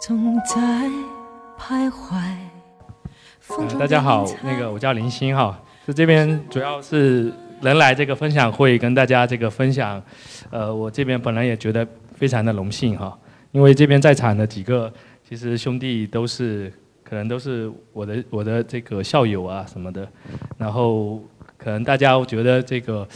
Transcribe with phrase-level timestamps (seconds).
[0.00, 0.90] 总在
[1.58, 2.18] 徘徊。
[3.78, 10.02] 大家好，那个我叫林星哈，是这边主要是能来这个分享会跟大家这个分享，
[10.50, 11.86] 呃，我这边本来也觉得
[12.16, 13.16] 非常的荣幸哈，
[13.52, 14.92] 因为这边在场的几个
[15.28, 16.72] 其实兄弟都是
[17.04, 20.08] 可能都是我的我的这个校友啊什么的，
[20.58, 21.22] 然后
[21.56, 23.06] 可能大家觉得这个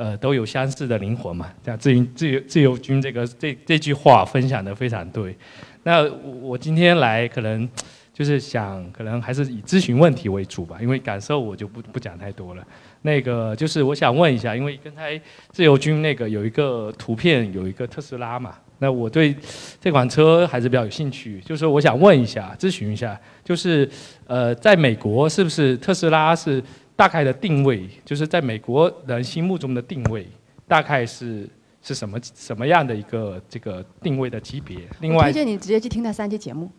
[0.00, 5.36] 呃都有相似的灵魂嘛，这样自由自由自由军这个这这句话分享的非常对，
[5.82, 7.68] 那我我今天来可能。
[8.12, 12.62] 就是想，可能还是以咨询问题为主吧，因为感受我就不不讲太多了。
[13.00, 15.18] 那个就是我想问一下，因为刚才
[15.52, 19.34] 自由军那个有一个图片，有一个特斯拉嘛，那我对
[19.80, 21.40] 这款车还是比较有兴趣。
[21.40, 23.88] 就是我想问一下，咨询一下，就是
[24.26, 26.62] 呃，在美国是不是特斯拉是
[27.00, 27.88] 大概的定位？
[28.04, 30.26] 就是在美国人心目中的定位，
[30.68, 31.48] 大概是
[31.80, 34.76] 是什么什么样的一个这个定位的级别？
[35.00, 36.70] 另外，推荐你直接去听那三期节目。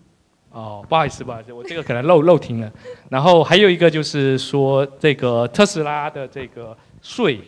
[0.51, 2.71] 哦，不好意思，不好意思，我这个可能漏漏听了。
[3.09, 7.39] 然后还有一个就是说，这个特斯拉的这个税，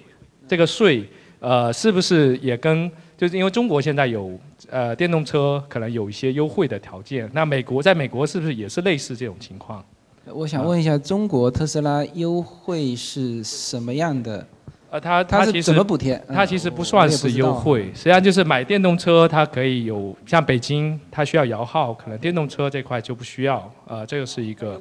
[0.47, 1.07] 这个税，
[1.41, 4.39] 呃，是不是也跟就是因为中国现在有
[4.71, 9.85] 呃电动车可能有一些优惠的条件，那美国在美国是不是也是类似这种情况？
[10.31, 14.45] 我想问一下，中国特斯拉优惠是什么样的？
[14.89, 16.23] 呃，它它其实怎么补贴？
[16.29, 23.69] 它其实不算是优惠，实际上就是买电动车，它可以有像北京，它需要摇号，可能电动车这块就不需要。
[23.87, 24.79] 呃，这个是一个，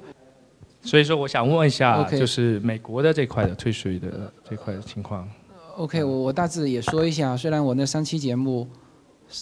[0.82, 5.28] 所以说我想问一下，就是美国的这块的退税的这块的情况。
[5.76, 8.68] OK，我我大致也说一下，虽然我那三期节目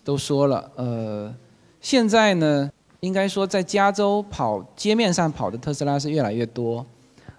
[0.05, 1.35] 都说了，呃，
[1.81, 2.71] 现在呢，
[3.01, 6.87] 应该说在加州跑街面上跑的特斯拉是越来越多。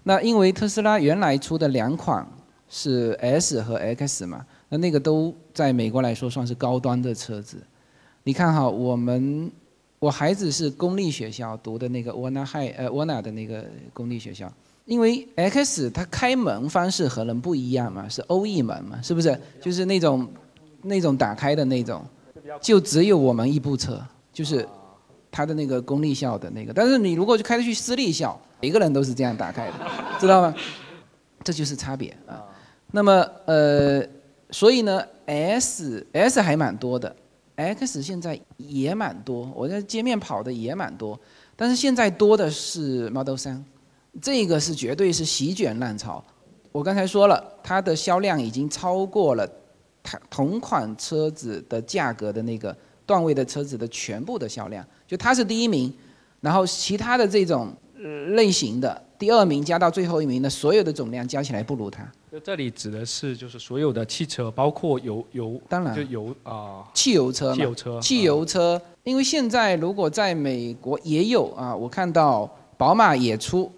[0.03, 2.25] 那因为特斯拉原来出的两款。
[2.73, 4.45] 是 S 和 X 嘛？
[4.69, 7.57] 那那个都在美国来说算是高端的车子。
[8.23, 9.51] 你看哈，我们
[9.99, 14.49] 我孩子是公立学校读的那个 Wana High 呃 Wana 的那个公立学校，
[14.85, 19.37] 因为 X 它开门方式和人不一样嘛，是欧翼门嘛，是不是？
[19.59, 20.25] 就是那种
[20.81, 22.01] 那种打开的那种，
[22.61, 24.65] 就只有我们一部车，就是
[25.31, 26.73] 他的那个公立校的那个。
[26.73, 29.73] 但是你如果就开的去私立校，每个人都是这样打开的，
[30.19, 30.53] 知道吗？
[31.43, 32.43] 这就是差别啊。
[32.91, 34.05] 那么呃，
[34.51, 37.15] 所以呢，S S 还蛮多的
[37.55, 41.19] ，X 现在也蛮多，我在街面跑的也蛮多，
[41.55, 43.63] 但是现在多的是 Model 3，
[44.21, 46.23] 这个是绝对是席卷浪潮。
[46.71, 49.49] 我刚才说了，它的销量已经超过了
[50.03, 52.75] 它同款车子的价格的那个
[53.05, 55.93] 段位的车子的全部的销量，就它是第一名，
[56.39, 57.75] 然后其他的这种
[58.29, 62.09] 类型的第二名加到最后一名的所有的总量加起来不如它。
[62.31, 68.81] 就这里指的是，就是所有的汽车，包括油油，当然就油啊，汽油车，汽油车，汽油车。
[69.03, 73.69] 因为现在如果在美国也有啊，我看到宝马也出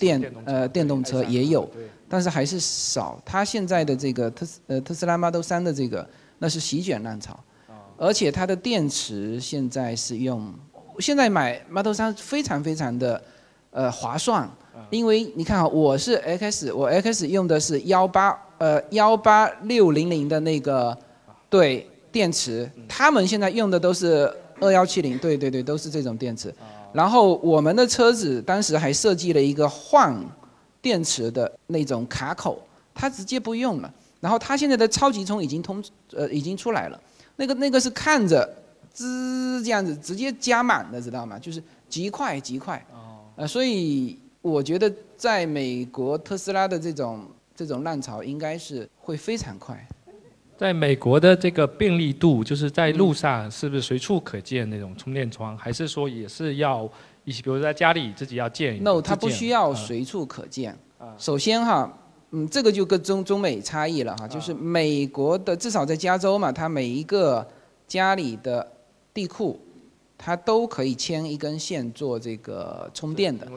[0.00, 1.70] 电呃电动车也有，
[2.08, 3.20] 但是还是少。
[3.26, 7.38] 它现在的这个特斯呃特斯拉 Model 3的这个，那是席卷浪潮，
[7.98, 10.54] 而且它的电池现在是用，
[10.98, 13.22] 现在买 Model 3非常非常的
[13.70, 14.48] 呃划算。
[14.90, 20.96] 因为你看啊，我是 X，我 X 用的是幺八呃幺八六零零的那个
[21.50, 26.54] 对电池，他们现在用的都是二幺七零，对对对，都是这种电池。
[26.92, 30.16] 然后我们的车子当时还设计了一个换
[30.80, 32.62] 电池的那种卡口，
[32.94, 33.92] 它直接不用了。
[34.20, 35.84] 然后它现在的超级充已经通
[36.16, 36.98] 呃已经出来了，
[37.36, 38.48] 那个那个是看着
[38.98, 41.38] 滋这样子直接加满的，知道吗？
[41.38, 42.84] 就是极快极快。
[43.36, 44.18] 呃，所以。
[44.40, 47.26] 我觉得在美国特斯拉的这种
[47.56, 49.76] 这种浪潮应该是会非常快。
[50.56, 56.88] 在美国的这个便利度，就是在路上是不是随处可见那种充电桩，还是说也是要
[57.24, 60.78] 一些，比如在家里自己要建？No，它不需要随处可见。
[61.18, 61.92] 首先哈，
[62.30, 67.46] 嗯，这个就跟中中美差异了哈，就是美国的至少在加州嘛，它每一个
[67.88, 68.66] 家里的
[69.18, 69.58] 地库，
[70.16, 73.48] 它都可以牵一根线做这个充电的。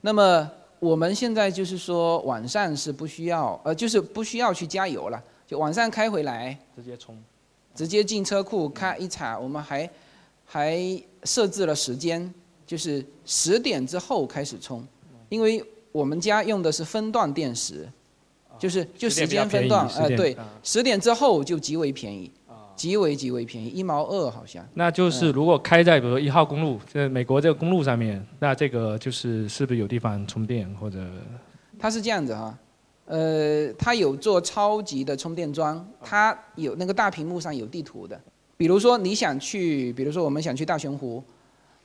[0.00, 0.50] 那么
[0.80, 7.16] 我们现在就是说晚上是不需要，呃，就是不需要去加油了，就晚上开回来直接充，
[7.76, 9.88] 直接进车库开一插，我们还
[10.44, 10.76] 还
[11.22, 12.34] 设置了时间，
[12.66, 14.84] 就是十点之后开始充，
[15.28, 17.88] 因为我们家用的是分段电池，
[18.58, 22.32] 就是就时间分段，呃，对，十点之后就极为便宜。
[22.76, 24.66] 极为极为便宜，一毛二好像。
[24.74, 30.98] 那就是如果开在比如说一号公路，在美国这个公路上面，那这个就是是不是有地方充电或者？
[31.78, 32.58] 它是这样子哈，
[33.06, 38.18] 呃，它有做超级的充电桩，它有那个大屏幕上有地图的，
[38.56, 41.22] 比如说你想去，比如说我们想去大熊湖，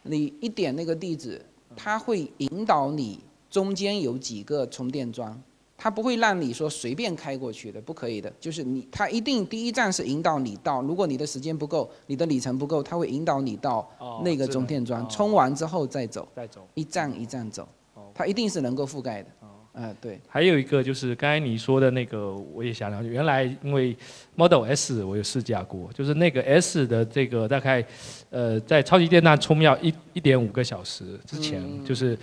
[0.03, 1.41] 你一点那个地址，
[1.75, 3.19] 它会引导你
[3.49, 5.41] 中间有几个充电桩，
[5.79, 8.31] 它不会让你说随便开过去的，不可以的。
[8.37, 13.89] 就是你，它一定第一站是引导你到，如果你的时间不够，你的里程不够，它会引导你到
[14.23, 17.65] 那个充电桩，充完之后再走，再走，一站一站走，
[18.13, 19.29] 它一定是能够覆盖的。
[19.75, 20.19] 嗯，对。
[20.27, 23.07] 还有一个就是刚才你说的那个，我也想了解。
[23.07, 23.95] 原来因为
[24.35, 27.85] Model S 我有试驾过，就是那个 S 的这个大概，
[28.29, 32.17] 呃，在超级电站充要一一点五个小时之前，就是，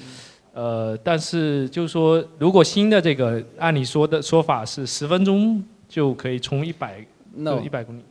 [0.57, 7.05] 呃，但是就是说，如果新的这个按你说的说法是十分钟就可以充一百
[7.35, 8.03] ，no 一百公里。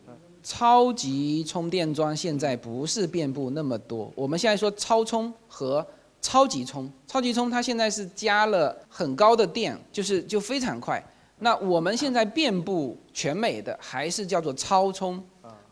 [0.44, 5.86] 超级充电桩现在不是遍布那么多，我们现在说超充和。
[6.22, 11.04] 超级充，超级充，它现在是加了很高的电，就是就非常快。
[11.38, 15.24] 那我们现在遍布全美的还是叫做超充，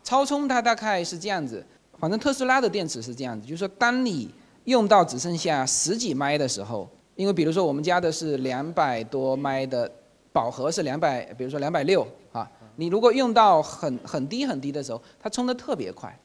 [0.04, 1.66] 超充它大概是这样子，
[1.98, 4.30] 反正特斯拉的电池是这样子，就是说当你
[4.64, 9.90] 用到只剩下十几迈的时候，因为比如说我们家的是两百多迈的
[10.32, 16.18] 饱和是两百，比如说两百六啊，你如果用到很很低很低的时候，它充的特别快。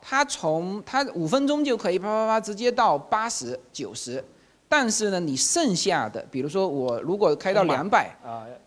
[0.00, 4.24] 它从它五分钟就可以啪啪啪直接到八十九十，
[4.68, 8.16] 但是呢，你剩下的，比如说我如果开到两百，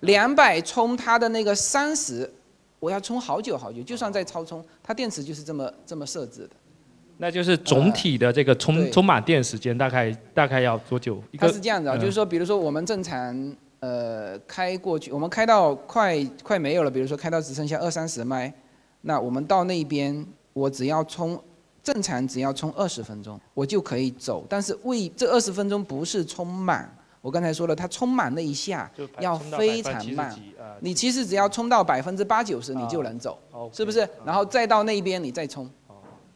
[0.01, 2.30] 两百充它的那个三十，
[2.80, 6.50] 我要充好久好久，就算在超充，它电池就是这么这么设置的。
[7.21, 11.21] 那就是总体的这个充充满电时间大概大概要多久？
[11.38, 18.51] 它是这样子啊，就是说，比如说我们正常呃开过去，我们开到快快没有了，比如说开到只剩下二三十迈，
[19.01, 20.25] 那我们到那边。
[20.53, 21.41] 我只要充，
[21.81, 24.45] 正常只要充二十分钟，我就可以走。
[24.50, 28.91] 但是为这二十分钟不是充满，我刚才说了，它充满那一下
[29.21, 30.35] 要非常慢。
[30.81, 33.39] 你其实只要充到百分之八九十，你就能走，
[33.71, 34.06] 是不是？
[34.25, 35.69] 然后再到那边你再充，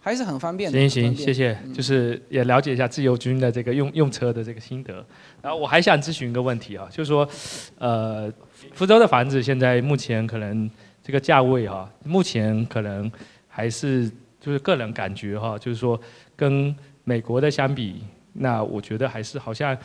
[0.05, 0.77] 还是很方便的。
[0.77, 5.03] 行行，谢谢，就是也了解一下自由军的这个用用车的这个心得。
[5.41, 7.27] 然后我还想咨询一个问题啊，就是说，
[7.79, 8.31] 呃，
[8.73, 10.69] 福州的房子现在目前可能
[11.03, 13.11] 这个价位哈，目前可能。
[13.57, 15.97] 还是就是个人感觉哈，就是说
[16.35, 16.75] 跟
[17.05, 18.03] 美国的相比，
[18.33, 19.77] 那我觉得还是好像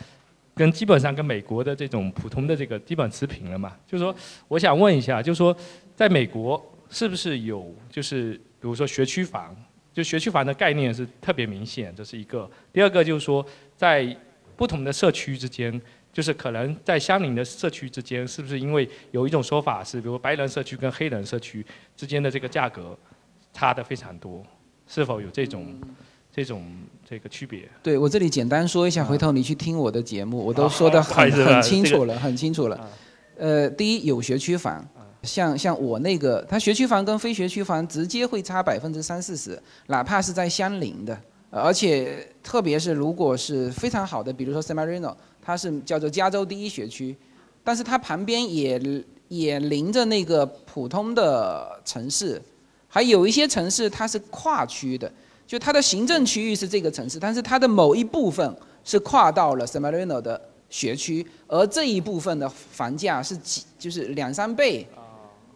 [0.53, 3.71] 跟基本上跟美国的这种普通的这个基本持平了嘛。
[3.87, 4.13] 就是说，
[4.49, 5.55] 我想问一下，就是说
[5.95, 9.55] 在美国是不是有就是比如说学区房，
[9.93, 12.49] 就学区房的概念是特别明显，这是一个。
[12.71, 13.45] 第二个就是说
[13.75, 14.15] 在
[14.55, 15.81] 不同的社区之间，
[16.13, 21.65] 就是可能在相邻的社区之间，是不是因为有一种说法是，比如白人社区跟黑人社区
[21.95, 22.97] 之间的这个价格？
[23.53, 24.41] 差的非常多，
[24.87, 25.77] 是否有这种
[26.31, 26.65] 这种
[27.05, 27.67] 这个区别？
[27.83, 32.89] 对我这里简单说一下，回头你去听我的节目，我都说的很很清楚了，很清楚了。
[33.37, 34.87] 呃，第一有学区房，
[35.23, 41.17] 像像我那个，它学区房跟非学区房直接会差百分之三四十，哪怕是在相邻的，
[41.49, 47.15] 而且特别是如果是非常好的，比如说 San Marino，它是叫做加州第一学区，
[47.63, 48.81] 但是它旁边也
[49.27, 52.41] 也临着那个普通的城市。
[52.87, 55.09] 还有一些城市它是跨区的，
[55.47, 64.85] 就它的行政区域是这个城市，但是它的某一部分是跨到了 San Marino 的学区，而这一部分的房价是几就是两三倍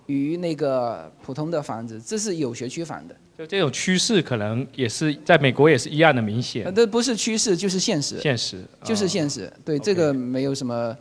[0.07, 3.15] 于那个普通的房子，这是有学区房的。
[3.37, 6.73] 就这种趋势可能也是在美国也是一样的明显。
[6.73, 8.19] 这不是趋势，就是现实。
[8.19, 10.95] 现实就是现实，对这个没有什么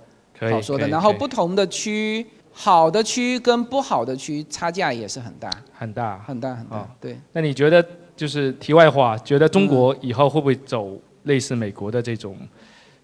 [0.50, 0.88] 好说的。
[0.88, 2.26] 然后不同的区。
[2.56, 6.96] 好的区跟不好的区差价也是很大，很大，很大，很大。
[7.00, 7.18] 对。
[7.32, 7.84] 那你觉得
[8.14, 12.38] 就是题外话，觉得中国以后会不会走类似美国的这种，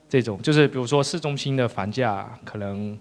[0.08, 2.96] 这种就是比如说市中心的房价可能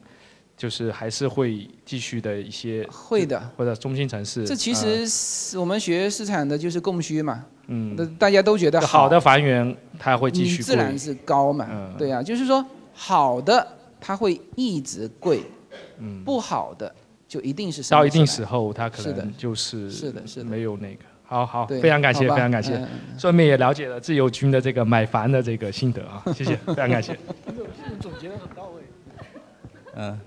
[0.59, 4.43] 就是还是会继续的一些会的，或者中心城市。
[4.45, 12.63] 这其实我们学市场的就是供需嘛，嗯，那大家都觉得好的房源它会继续自然是高嘛，嗯对啊，就是说
[12.93, 13.65] 好的
[14.01, 15.41] 它会一直贵。
[15.99, 16.93] 嗯，不好的
[17.25, 21.05] 就一定是到一定时候，它可能就是是的，是的，没有那个。
[21.23, 22.85] 好好，非常感谢，非常感谢，
[23.17, 27.17] 顺便也了解了自由军的这个买房的这个心得啊，谢谢，非常感谢。
[28.01, 28.81] 总结的很到位。
[29.95, 30.19] 嗯，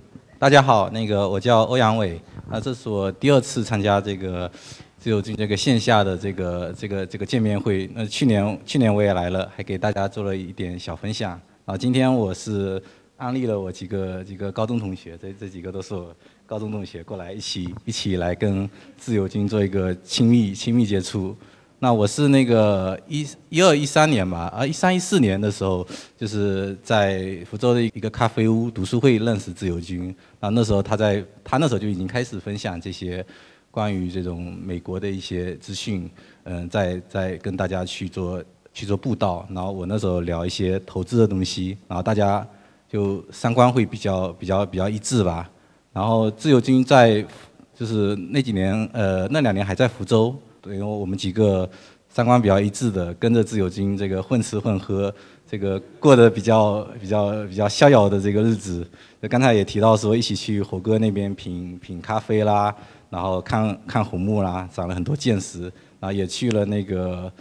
[0.43, 2.21] 大家好，那个我叫欧阳伟，
[2.51, 4.51] 啊，这是我第二次参加这个
[4.99, 7.89] 自由军这个线下的这个这个这个见面会。
[7.95, 11.41] 那去年去年我也来了，还给大家做了一点小分享。
[11.65, 12.83] 啊，今天我是。
[13.19, 16.13] 安利了我几个几个高中同学，这这几个都是我
[16.45, 21.37] 高中同学过来一起一起来跟自由军做一个亲密亲密接触。
[21.83, 25.85] 那我是那个一一二一三年吧，啊一三一四年的时候，
[26.17, 30.15] 就是在福州的一个咖啡屋读书会认识自由军。
[30.39, 33.27] 啊那时候他在他那时候就已经开始分享这些
[33.69, 36.09] 关于这种美国的一些资讯，
[36.45, 38.41] 嗯，在在跟大家去做
[38.73, 39.45] 去做布道。
[39.51, 42.47] 然后我那时候聊一些投资的东西，然后大家
[42.89, 45.51] 就三观会比较比较比较一致吧。
[45.93, 47.27] 然后自由军在
[47.75, 50.33] 就是那几年，呃，那两年还在福州，
[50.63, 51.69] 对因为我们几个
[52.09, 55.13] 三观比较一致的，跟着自由军这个混吃混喝，
[55.51, 58.87] 这个过得比较比较比较逍遥的这个日子。
[59.21, 62.75] 那刚才也提到说，一起去火哥那边品品咖啡啦，
[63.11, 65.71] 然后看看红木啦，长了很多见识。
[66.01, 67.33] 然后也去了那个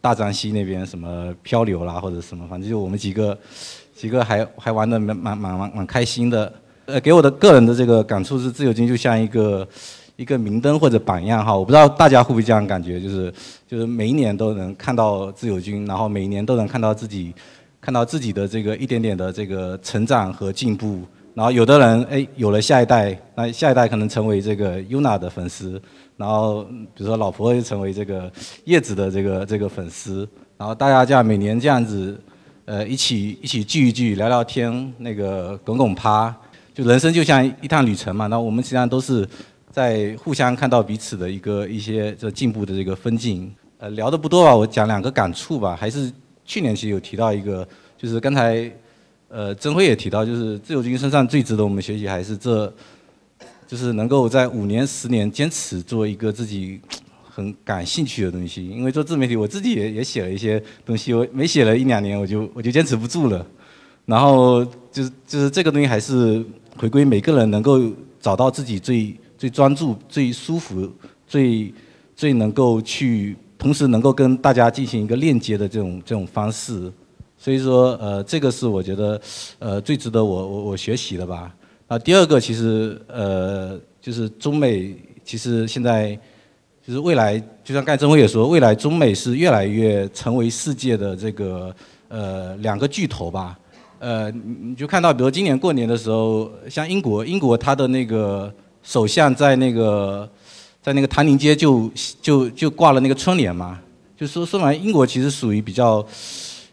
[0.00, 3.36] 大张溪那边什么漂流啦，或者什么，反正就我们几个
[3.92, 6.52] 几个还还玩的蛮蛮蛮蛮蛮开心的。
[6.86, 9.66] 呃，给我的个人的这个感触是，自由军就像一个
[10.16, 11.56] 一个明灯或者榜样哈。
[11.56, 13.32] 我不知道大家会不会这样感觉，就是
[13.66, 17.34] 就是每一年都能看到自由军，然后每一年都能看到自己
[17.80, 21.02] 看到自己的这个一点点的这个成长和进步。
[21.34, 25.82] 然后有的人哎有了下一代，那下一代可能成为这个 UNA 的粉丝，
[26.16, 28.30] 然后比如说老婆就成为这个
[28.66, 32.16] 叶子的这个这个粉丝，然后大家这样每年这样子
[32.66, 36.32] 呃一起一起聚一聚聊聊天，那个拱拱趴。
[36.72, 39.28] 就人生就像一趟旅程嘛，那我们实际上都是
[39.74, 43.52] 在互相看到彼此的一个一些这进步的这个分镜。
[43.78, 45.74] 呃，聊的不多吧，我讲两个感触吧。
[45.74, 46.12] 还是
[46.44, 47.66] 去年其实有提到一个，
[47.98, 48.70] 就是刚才
[49.26, 52.72] 呃曾辉也提到，就是自由军身上最值得我们学习，还是这，
[53.66, 56.80] 就是能够在五年十年坚持做一个自己
[57.28, 58.64] 很感兴趣的东西。
[58.68, 63.44] 因为做自媒体，我自己也也写了一些东西，我没写了一两年，我就我就坚持不住了。
[64.06, 66.44] 然后就是就是这个东西还是。
[66.76, 67.80] 回归每个人能够
[68.20, 70.90] 找到自己最最专注、最舒服、
[71.26, 71.70] 最
[72.16, 76.90] 最能够去，同时能够跟大家进行一个链接的这种这种方式。
[77.36, 79.20] 所以说，呃，这个是我觉得，
[79.58, 81.54] 呃，最值得我我我学习的吧。
[81.88, 86.18] 啊，第二个其实，呃，就是中美其实现在
[86.82, 91.76] 就是未来，就像盖正辉也说，未来中美是越来越成为世界的这个
[92.08, 93.58] 呃两个巨头吧。
[93.98, 98.50] 呃，你就看到，比如今年过年的时候，像英国，英国它的那个
[98.84, 100.30] 首相在那个
[100.82, 103.80] 在那个唐宁街就就就挂了那个春联嘛，
[104.16, 106.06] 就说说完英国其实属于比较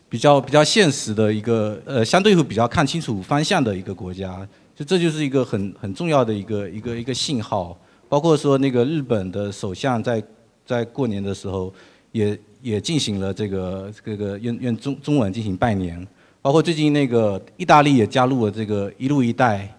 [0.09, 7.75] 比较比较现实的一个呃，相对会比较看清楚方向的一个国家，就这就是一个很很重要的一个一个一个信号。
[8.09, 10.21] 包括说那个日本的首相在
[10.65, 11.73] 在过年的时候
[12.11, 16.05] 也也进行了这个这个用用中中文进行拜年。
[16.41, 19.69] 包括最近那个意大利也加入了这个“一路一带”，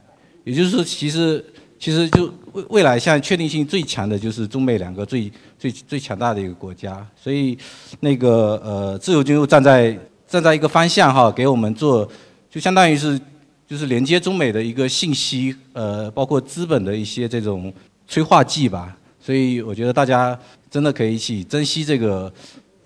[0.44, 1.44] 也就是说，其实
[1.82, 7.58] 其实就未未来现在确定性最强的就是中美两个最最最强大的一个国家，所以
[7.98, 9.98] 那个呃自由军又站在
[10.28, 12.08] 站在一个方向哈，给我们做
[12.48, 13.20] 就相当于是
[13.66, 17.74] 就是连接中美的一个信息呃，包括资本的一些这种
[18.06, 20.38] 催化剂吧，所以我觉得大家
[20.70, 22.32] 真的可以一起珍惜这个。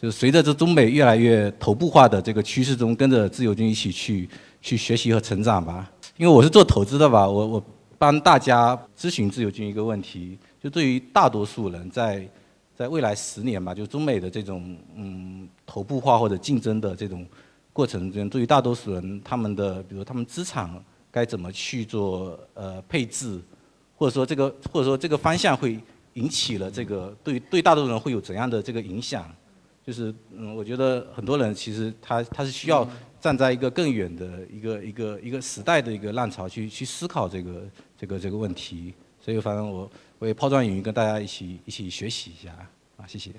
[0.01, 4.29] 就随着这中美越来越头部化的这个趋势中，跟着自由军一起去
[4.61, 5.91] 去学习和成长吧。
[6.19, 7.65] 因为我是做投资的吧，我我
[7.99, 12.29] 帮大家咨询自由军一个问题，就对于大多数人在
[12.77, 17.27] 在未来十年吧，就中美的这种嗯头部化或者竞争的这种
[17.73, 20.71] 过程中，对于大多数人他们的比如他们资产
[21.11, 23.41] 该怎么去做呃配置，
[23.97, 25.81] 或者说这个或者说这个方向会
[26.15, 29.25] 引起了这个对对大多数人会有怎样的这个影响？
[29.87, 32.87] 就是嗯，我觉得很多人其实他他是需要
[33.27, 37.63] 站在一个更远的一个一个一个时代的一个浪潮去去思考这个
[37.99, 39.91] 这个这个问题，所以反正我
[40.21, 42.51] 我也抛砖引玉，跟大家一起一起学习一下
[42.97, 43.33] 啊，谢谢。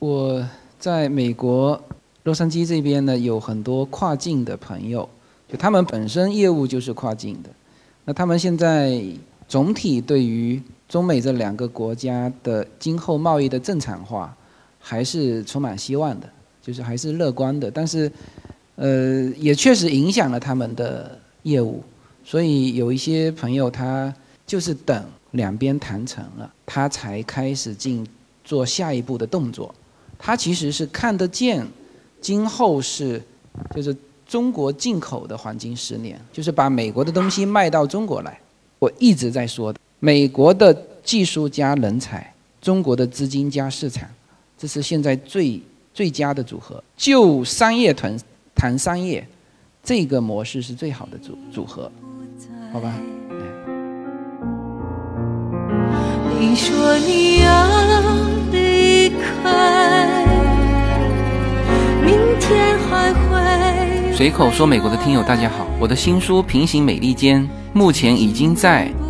[0.00, 0.44] 我
[0.80, 1.80] 在美国
[2.24, 5.08] 洛杉矶这边呢，有很多跨境的朋友，
[5.46, 7.50] 就他们本身业务就是跨境的，
[8.04, 9.00] 那他们现在
[9.46, 14.36] 总体对于中美这两个国家的今后贸易的正常化。
[14.86, 16.28] 还是充满希望的，
[16.60, 18.12] 就是还是乐观的，但是，
[18.76, 21.82] 呃，也确实影响了他们的业务，
[22.24, 24.12] 所以有一些朋友他
[24.46, 28.06] 就是等两边谈成了，他才开始进
[28.44, 29.74] 做下一步的动作。
[30.18, 31.66] 他其实是看得见，
[32.20, 33.22] 今后是
[33.74, 33.94] 就是
[34.26, 38.38] 中国进口的黄金十年，就是把美国的东西卖到中国来。
[38.78, 44.08] 我一直在说的，美国的技术加人才，中国的资金加市场。
[44.56, 45.60] 这是现在最
[45.92, 48.18] 最佳的组合，就商业谈
[48.54, 49.26] 谈商业，
[49.82, 51.90] 这个模式是最好的组组合，
[52.72, 52.92] 好吧？
[56.38, 57.68] 你说你要
[58.52, 60.26] 离开，
[62.04, 64.12] 明天还会。
[64.14, 67.42] 随口说，美国的听友大家好，我的新书《平行美利坚》
[67.72, 68.88] 目前已经在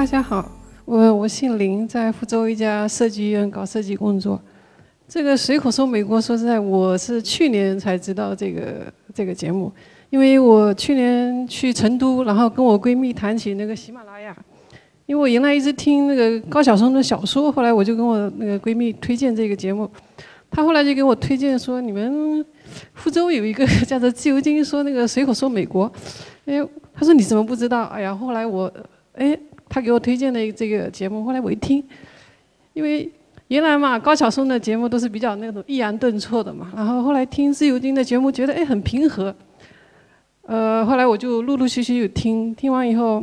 [0.00, 0.50] 大家好，
[0.86, 4.40] 我我姓林，在福州一家设计院搞设计工作。
[5.06, 9.70] 这个随口说美国，说实在，我是去年才知道这个这个节目，
[10.08, 14.34] 因为我去年去成都，然后跟我闺蜜谈起那个喜马拉雅，
[15.04, 19.86] 因为我原来一直听那个高晓松的小说，后来我就跟我那个闺蜜推荐这个节目，
[20.50, 22.42] 她后来就给我推荐说，你们
[22.94, 25.92] 福州有一个 叫做自由金，说那个随口说美国，
[26.46, 26.58] 哎，
[26.94, 27.82] 她说你怎么不知道？
[27.84, 28.72] 哎呀，后来我，
[29.12, 29.38] 哎，
[29.70, 31.82] 他给我推荐的这个节目，后来我一听，
[32.74, 33.10] 因为。
[33.50, 39.34] 原来嘛，高晓松的节目都是比较那种抑扬顿挫的嘛，然后后来听自由军的节目，觉得哎很平和。
[40.42, 43.20] 呃，后来我就陆陆续续有听，听完以后，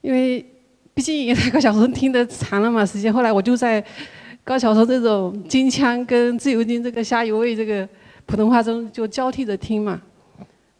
[0.00, 0.44] 因为
[0.92, 3.84] 毕竟原来高晓松听的长了嘛时间，后来我就在
[4.42, 7.88] 高晓松这种京腔跟自由军这个虾油味这个
[8.26, 10.02] 普通话中就交替着听嘛。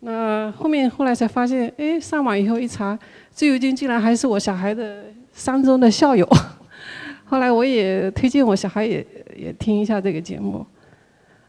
[0.04, 2.98] 那后面后来才发现，哎，上网以后一查，
[3.30, 6.28] 自由军竟然还是我小孩的三中的校友。
[7.24, 9.06] 后来我也推荐我小孩也
[9.36, 10.66] 也听一下这个节目。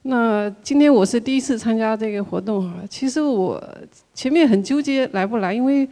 [0.03, 3.59] 那今天我是第一次参加这个活动哈，其实我
[4.13, 5.89] 前面很纠结来不来，因为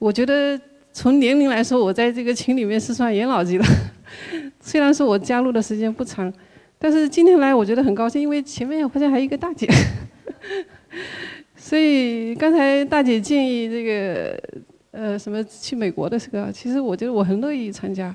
[0.00, 0.60] 我觉得
[0.92, 3.64] 从年龄来说，我在这个群里面是算元老级的。
[4.60, 6.32] 虽然说我加入的时间不长，
[6.76, 9.68] 但是今天来我觉得很高兴，因为前面好像还有一个大姐。
[11.64, 14.38] 所以刚才大姐建议这个
[14.90, 18.14] 呃什么去美国的这个，其实我觉得我很乐意参加。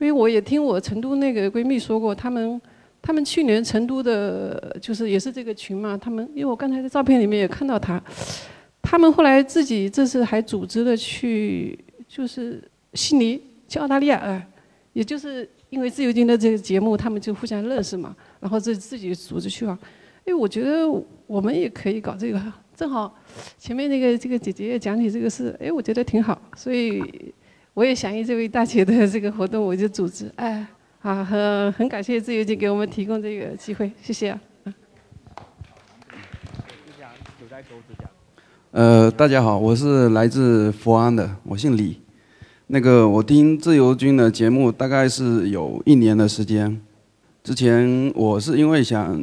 [0.00, 2.58] 因为我也听我成都那个闺蜜说过，他们
[3.02, 5.98] 他们去年成都的，就是也是这个群嘛。
[5.98, 8.02] 他们因为我刚才在照片里面也看到他，
[8.80, 14.42] 他们后来自己这次还组织了去，就是悉尼去澳大利亚啊，
[14.94, 19.78] 也就是因为自由军的这个节目，他们就互相认识嘛，然后自自己组织去啊。
[20.24, 20.88] 哎，我觉得
[21.32, 22.38] 我们也可以搞这个，
[22.76, 23.14] 正好
[23.56, 27.02] 前面那个这个姐姐也讲起这个事，哎，我觉得挺好，所以。
[27.74, 30.30] 我也响应这位大姐的这个活动，我就组织。
[30.36, 30.66] 哎，
[30.98, 34.40] 好，很很感谢自由军给我们提供这个机会，谢谢啊。
[38.72, 41.98] 呃，大家好，我是来自佛安的，我姓李。
[42.66, 46.78] 那个，我听自由军的节目大概是有一年的时间。
[47.42, 49.18] 之前我是因为想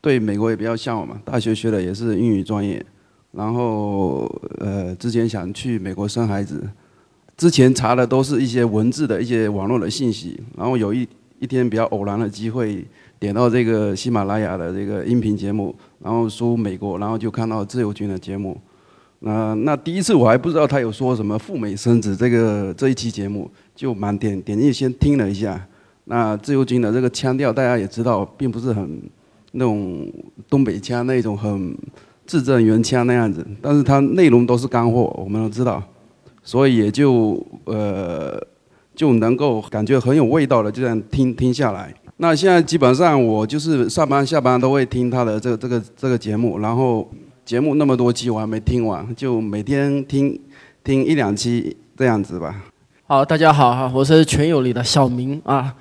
[0.00, 2.84] 对美国也比较向往嘛，大学学的也是英语专业，
[3.32, 4.24] 然后
[4.58, 6.68] 呃，之前想去美国生孩子。
[7.36, 11.08] 之前查的都是一些文字的一些网络的信息，然后有一
[11.38, 12.84] 一天比较偶然的机会
[13.18, 18.60] 点到这个喜马拉雅的这个音频节目，然后输美国，然后就看到自由军的节目。
[19.20, 25.66] 那那第一次我还不知道他有说什么赴美生子这个这一期节目，就满点点进去先听了一下。
[26.04, 29.00] 那自由军的这个腔调大家也知道，并不是很
[29.52, 30.10] 那种
[30.48, 31.76] 东北腔那种很
[32.26, 35.82] 字正原腔那样子，但是它内容都是干货，我们都知道。
[36.42, 38.40] 所以也就呃
[38.94, 41.92] 就能够感觉很有味道的，就这样听听下来。
[42.16, 47.08] 那现在基本上我就是上班下班都会听他的这个这个这个节目，然后
[47.44, 50.40] 节目那么多期我还没听完，就每天听
[50.84, 52.62] 听一两期这样子吧。
[53.06, 55.74] 好，大家好哈，我是全友里的小明啊，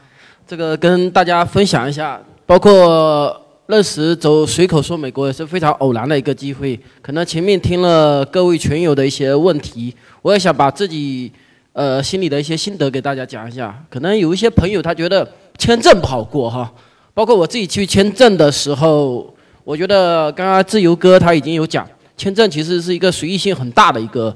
[0.47, 3.45] 这个跟大家分享一下，包括。
[3.71, 11.31] 那时走随口说美国也是非常偶然的一个机会，可能前面听了各位群友的一些问题，我也想把自己
[11.73, 13.79] 呃心里的一些心得给大家讲一下。
[13.87, 16.73] 可能有一些朋友他觉得签证不好过哈，
[17.13, 19.31] 包括我自己去签证的时候，
[19.63, 24.35] 我觉得刚刚自由哥他已经有讲，签证其实是一个随意性很大的一个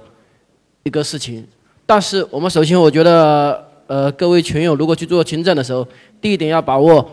[0.83, 1.43] 一个事情。
[1.87, 5.83] 但是我们首先我觉得呃各位群友如果去做签证的时候，
[6.21, 7.09] 第一点要把握。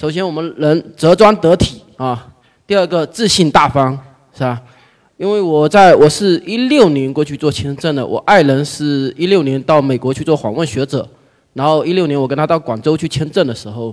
[0.00, 2.28] 首先，我们人着装得体啊。
[2.68, 3.98] 第二个，自信大方，
[4.32, 4.62] 是吧？
[5.16, 11.04] 因为我在我是一六年过去做签证的，我爱人是一六年到美国去做访问学者，
[11.54, 13.92] 然后一六年我跟他到广州去签证的时候，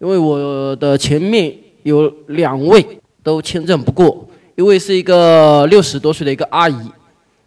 [0.00, 1.50] 因为我的前面
[1.82, 2.86] 有两位
[3.22, 6.76] 都签证不过，一位是一个六十多岁的一个阿姨，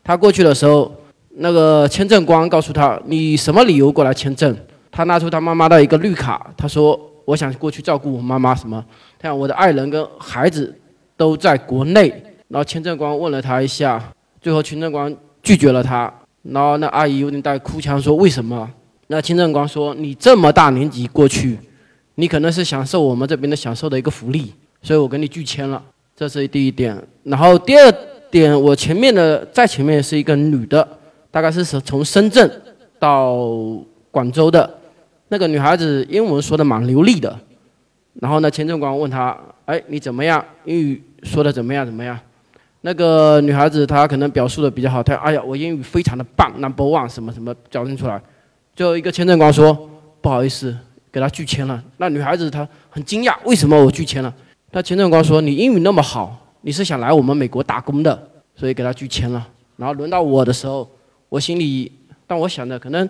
[0.03, 0.91] 她过去的时候，
[1.35, 4.57] 那个签证官告诉她：“你什么理由过来签证？”
[4.89, 6.99] 她拿出她妈妈的一个绿卡，她说。
[7.31, 8.83] 我想过去照顾我妈妈，什么？
[9.21, 10.75] 像我的爱人跟孩子
[11.15, 12.09] 都在国内，
[12.49, 14.03] 然后签证官问了他一下，
[14.41, 16.13] 最后签证官拒绝了他。
[16.43, 18.69] 然后那阿姨有点带哭腔说：“为什么？”
[19.07, 21.57] 那签证官说：“你这么大年纪过去，
[22.15, 25.81] 你可能是享受我们这边的享受的一个福利，所以我给你拒签了。”
[26.13, 27.01] 这是第一点。
[27.23, 27.89] 然后第二
[28.29, 30.85] 点，我前面的在前面是一个女的，
[31.31, 32.61] 大概是从深圳
[32.99, 33.47] 到
[34.11, 34.69] 广州的，
[35.31, 37.39] 那个女孩子英文说的蛮流利的。
[38.19, 40.43] 然后呢，签证官问她：“哎，你怎么样？
[40.65, 41.85] 英语说的怎么样？
[41.85, 42.19] 怎么样？”
[42.81, 48.21] 那个女孩子她可能表述的比较好，她哎呀，我英语非常的棒，number one，什么什么表现出来。
[48.75, 49.89] 最后一个签证官说
[50.19, 50.77] ：“不好意思，
[51.09, 54.33] 给她拒签了。”那女孩子她很惊讶，为什么我拒签了？
[54.71, 60.85] 那签证官说：“你英语那么好，你是想来我们美国打工的，所以给她拒签了。”然后轮到我的时候，
[61.29, 61.89] 我心里，
[62.27, 63.09] 但我想着可能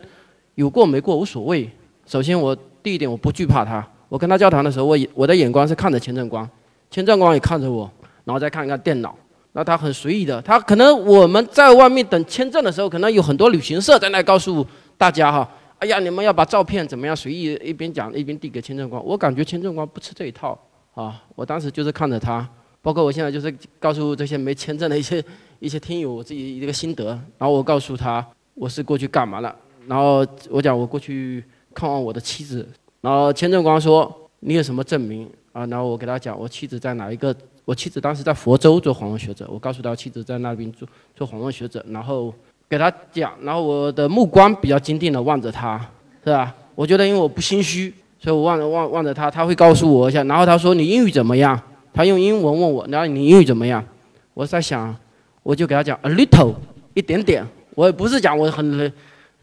[0.54, 1.68] 有过没过无所谓。
[2.12, 6.46] 首先我第一点我不惧怕他，我跟他交谈的时候，我我的眼光是看着签证官，
[6.90, 7.90] 签证官也看着我，
[8.26, 9.16] 然后再看一看电脑。
[9.54, 14.66] 那他很随意的，他可能我们在外面等签证的时候，可能有很多旅行社在那告诉
[14.98, 19.02] 大家哈，哎呀，你们要把照片怎么样随意一边讲一边递给签证官。
[19.06, 20.60] 我感觉签证官不吃这一套
[20.94, 22.46] 啊，我当时就是看着他，
[22.82, 25.24] 包括我现在就是告诉这些没签证的一些
[25.60, 27.06] 一些听友我自己一个心得，
[27.38, 29.56] 然后我告诉他我是过去干嘛了，
[29.88, 31.42] 然后我讲我过去
[31.74, 32.68] 看望我的妻子，
[33.02, 35.66] 然后签证官说你有什么证明啊？
[35.68, 37.36] 然后我给他讲我妻子在哪一个。
[37.64, 42.34] 我妻子当时在佛州做访问学者，我告诉他妻子在那边做做访问学者，然后
[42.68, 45.80] 给他讲，然后我的目光比较坚定的望着他，
[46.24, 46.54] 是吧？
[46.74, 50.24] 我觉得因为我不心虚，所以我望着望望着他，他会告诉我一下。
[50.24, 51.58] 然后他说你英语怎么样？
[51.94, 53.82] 他用英文问我，然后你英语怎么样？
[54.34, 54.94] 我在想，
[55.44, 56.56] 我就给他讲 a little
[56.96, 58.80] 一点点，我也不是讲我很，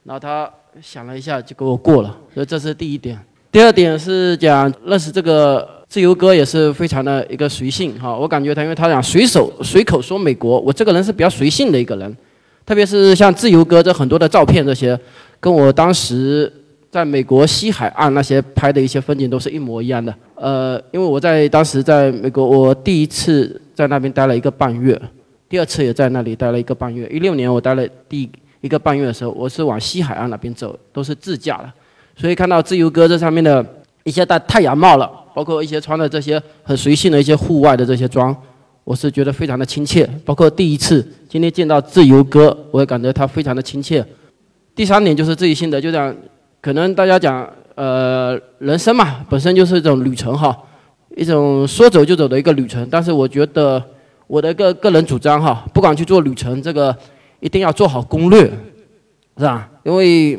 [0.03, 0.51] 然后他
[0.83, 3.19] 想了一下就给我过了，所以这是第一点。
[3.51, 5.77] 第二点是讲认识这个。
[5.89, 12.15] 自由哥也是非常的一个随性哈，我感觉他，因为他讲随手随口说美国，我这个人是比较随性的一个人，
[12.67, 15.01] 特别是像自由哥这很多的照片这些，
[15.41, 16.53] 跟我当时
[16.91, 20.15] 在美国西海岸那些拍的一些风景都是一模一样的。
[20.35, 25.01] 呃，因为我在当时在美国，我第一次在那边待了一个半月，
[25.49, 27.09] 第二次也在那里待了一个半月。
[27.09, 28.29] 一六年我待了第
[28.61, 31.73] 一个半月的时候，我是往西海岸那边走，都是自驾的，
[32.17, 33.65] 所以看到自由哥这上面的
[34.05, 35.11] 一些戴太阳帽了。
[35.35, 38.35] 包括一些穿的这些很随性的一些户外的这些装，
[38.83, 40.05] 我是觉得非常的亲切。
[40.25, 44.05] 包括第一次今天见到自由哥，我也感觉他非常的亲切。
[44.75, 46.13] 第三点就是自己心得，就讲
[46.61, 50.59] 可能大家讲呃人生嘛，本身就是一种旅程哈，
[51.15, 52.85] 一种说走就走的一个旅程。
[52.91, 53.81] 但是我觉得
[54.27, 56.97] 我的个个人主张哈，不管去做旅程，这个
[57.41, 58.43] 一定要做好攻略，
[59.37, 59.69] 是吧？
[59.85, 60.39] 因为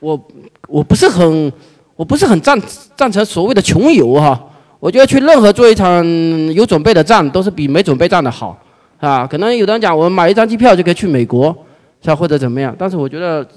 [0.00, 0.20] 我
[0.68, 1.52] 我不是很。
[1.96, 2.60] 我不是很赞
[2.94, 4.38] 赞成所谓的穷游哈，
[4.78, 6.04] 我觉得去任何做一场
[6.52, 8.54] 有准备的战，都是比没准备战的好，
[8.98, 11.56] 啊，可能有的人讲我们买一张机票就可以去美国，
[12.02, 12.14] 是吧？
[12.14, 12.76] 或者怎么样？
[12.78, 13.48] 但是我觉得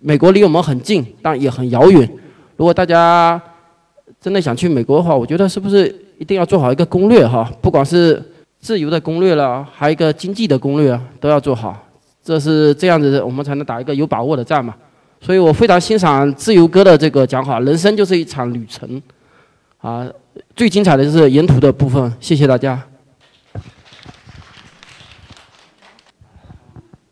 [0.00, 2.08] 美国离我们很近，但也很遥远。
[2.56, 3.42] 如果大家
[4.20, 7.50] 真的想去美国的话，我觉得是不是一定要做好一个攻略哈？
[7.60, 8.22] 不管是
[8.60, 11.76] 自由的攻略了，还有一个经济的攻略，都要做好。
[12.24, 14.74] 这是这样子，我们才能打一个有把握的战嘛。
[15.20, 19.00] 所以我非常欣赏自由哥的这个讲法，人生就是一场旅程，
[19.78, 20.06] 啊，
[20.56, 22.12] 最精彩的就是沿途的部分。
[22.18, 22.82] 谢谢大家。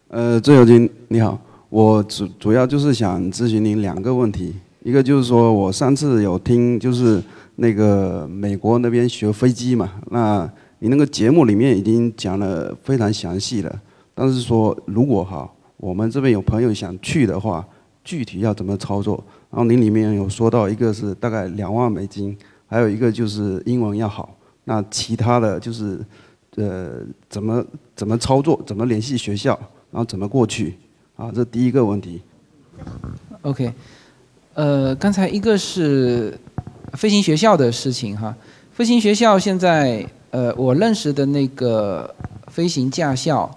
[0.08, 1.38] 呃，自由军你好，
[1.70, 7.22] 我主主要就是想咨询您两个问题，一个就是说我上次有听就是
[7.56, 10.46] 那个美国那边学飞机嘛，那
[10.80, 13.80] 你那个节目里面已经讲了非常详细了，
[14.14, 17.66] 但是说如果哈我们这边有朋友想去的话。
[18.04, 19.22] 具体要怎么操作？
[19.48, 24.36] 然后您里面有说到一个是大概两万美金，还有一个就是英文要好。
[24.64, 26.04] 那其他的就是，
[26.56, 26.94] 呃，
[27.28, 28.60] 怎么怎么操作？
[28.66, 29.56] 怎么联系学校？
[29.92, 30.74] 然后怎么过去？
[31.14, 32.20] 啊，这第一个问题。
[33.42, 33.72] OK，
[34.54, 36.36] 呃，刚才一个是
[36.94, 38.34] 飞行学校的事情哈。
[38.72, 42.12] 飞行学校现在，呃，我认识的那个
[42.48, 43.48] 飞行驾校，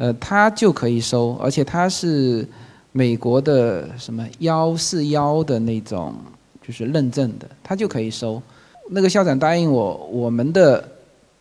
[0.00, 2.48] 呃，他就可以收，而且他是。
[2.92, 6.12] 美国的什么幺四幺的那种，
[6.60, 8.42] 就是认证的，他就可以收。
[8.88, 10.82] 那个校长答应我，我们的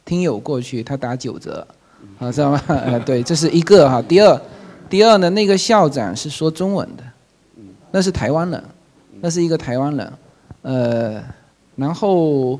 [0.05, 1.65] 听友过去，他打九折，
[2.19, 2.61] 啊，知道吗？
[2.67, 3.99] 呃， 对，这是一个哈。
[3.99, 4.39] 第二，
[4.87, 7.03] 第二呢，那个校长是说中文的，
[7.89, 8.63] 那是台湾人，
[9.19, 10.13] 那是一个台湾人，
[10.61, 11.23] 呃，
[11.75, 12.59] 然后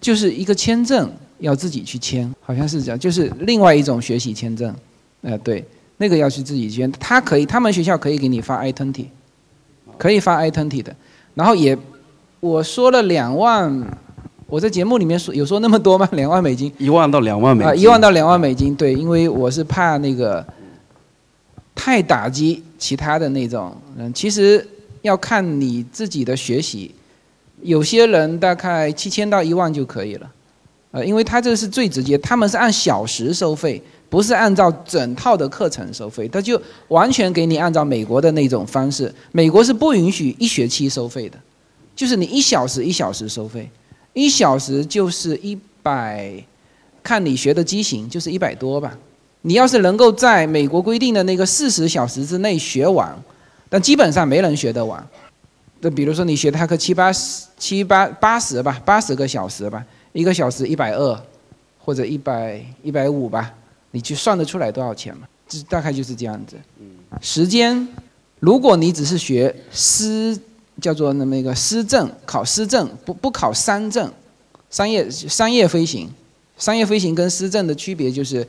[0.00, 4.72] 就是一个签证要自己去签，好像是这样，就是另外一种学习签证，
[5.22, 5.64] 呃，对。
[5.98, 9.04] 那个要去自己捐，他可以，他们学校可以给你发 i twenty，
[9.96, 10.92] 可以发 i twenty 的，
[11.34, 11.78] 然后也，
[12.40, 13.72] 我说了两万，
[14.48, 16.08] 我在节目里面说有说那么多吗？
[16.10, 16.72] 两万美金？
[16.76, 17.70] 一万到两万美金。
[17.70, 20.44] 啊，一万到两万美金，对，因为我是怕那个
[21.72, 23.72] 太打击其他的那种。
[23.96, 24.66] 嗯，其实
[25.02, 26.92] 要看你自己的学习，
[27.60, 30.28] 有些人大概七千到一万就可以了。
[30.90, 33.80] 呃，因为他这个是最直接，他们是按小时收费，
[34.12, 39.10] 不是按照整套的课程收费，他就完全给你按照美国的那种方式。
[39.30, 41.38] 美国是不允许一学期收费的，
[41.96, 43.70] 就是你一小时一小时收费，
[44.12, 46.30] 一小时就是一百，
[47.02, 48.94] 看你学的机型就是一百多吧。
[49.40, 53.10] 你要是能够在美国规定的那个四十小时之内学完，
[53.70, 55.02] 但基本上没人学得完。
[55.80, 59.82] 那比如说你学他个七八十、七八八十吧，八十个小时吧。
[60.12, 61.18] 一个小时一百二，
[61.78, 63.50] 或者一百一百五吧，
[63.92, 65.28] 你去算得出来多少钱吗？
[65.46, 66.56] 这大概就是这样子。
[67.20, 67.86] 时间，
[68.40, 70.36] 如果你只是学师，
[70.80, 74.12] 叫做那么一个师证，考师证不不考商证，
[74.68, 76.10] 商业商业飞行，
[76.58, 78.44] 商业飞行跟师证的区别就是，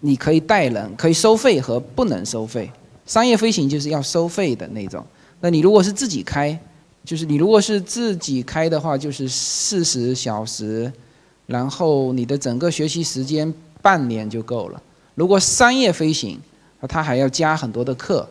[0.00, 2.70] 你可以带人，可以收费和不能收费。
[3.06, 5.02] 商业飞行就是要收费的那种。
[5.40, 6.58] 那你如果是自己开。
[7.02, 10.92] 就是你如果是自己开的话，就是四十小时，
[11.46, 14.82] 然后你的整个学习时间半年就够了。
[15.14, 16.38] 如果商业飞行，
[16.88, 18.28] 他还要加很多的课，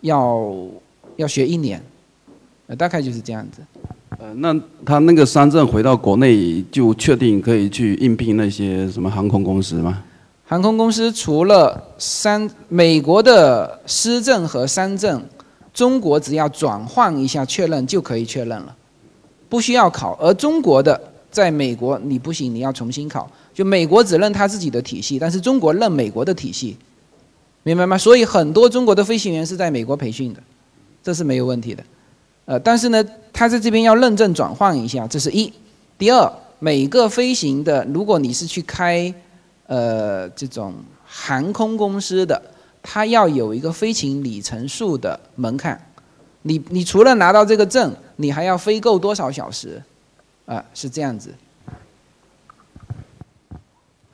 [0.00, 0.52] 要
[1.16, 1.82] 要学一年，
[2.66, 3.62] 呃，大概就是这样子。
[4.18, 10.02] 呃，那他那个三证回到国内就确定可以去应聘那些什么航空公司吗？
[10.46, 15.22] 航空公司除了三美国的师证和三证。
[15.72, 18.76] 中国只要转换一下确认就可以确认了，
[19.48, 20.18] 不需要考。
[20.20, 23.30] 而中国的在美国你不行，你要重新考。
[23.52, 26.76] 就美国只认他自己的体系，但是中国认美国的体系，
[27.62, 27.96] 明白吗？
[27.96, 30.42] 所以很多中国的飞行员是在美国培训的，
[31.02, 31.82] 这是没有问题的。
[32.46, 35.52] 呃，但是呢，他在这边要认证转换一下，这是一。
[35.98, 39.12] 第二，每个飞行的，如果你是去开，
[39.66, 42.40] 呃，这种航空公司的。
[42.82, 45.78] 它要有一个飞行里程数的门槛，
[46.40, 49.82] 你你除了拿到这个证，你还要飞够多少小时？
[50.50, 51.32] 啊，是这样子。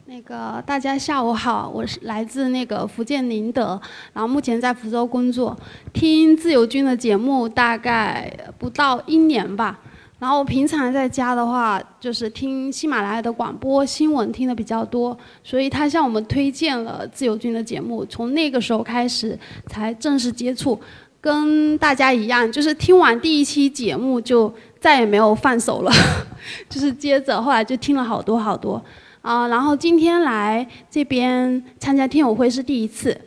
[0.04, 3.80] 那个大家下午好，我是来自那个福建宁德，
[4.12, 5.58] 然后目前在福州工作，
[5.94, 9.80] 听自由军的节目大概不到一年吧。
[10.18, 20.78] 然后平常在家的话，就是听喜马拉雅的广播新闻听的比较多，所以他向我们推荐了自由军的节目，从那个时候开始才正式接触，
[21.18, 24.52] 跟大家一样，就是听完第一期节目就
[24.86, 25.90] 再也没有放手了，
[26.70, 28.80] 就是接着后来就听了好多好多，
[29.20, 33.20] 啊，然后今天来这边参加听友会是第一次，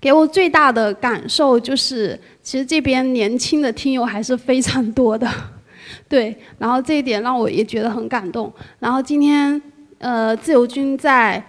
[0.00, 5.30] 给我最大的感受就是，其实这边年轻的听友还是非常多的。
[6.10, 8.52] 对，然后这一点让我也觉得很感动。
[8.80, 9.62] 然后今天，
[9.98, 11.40] 呃，自由军在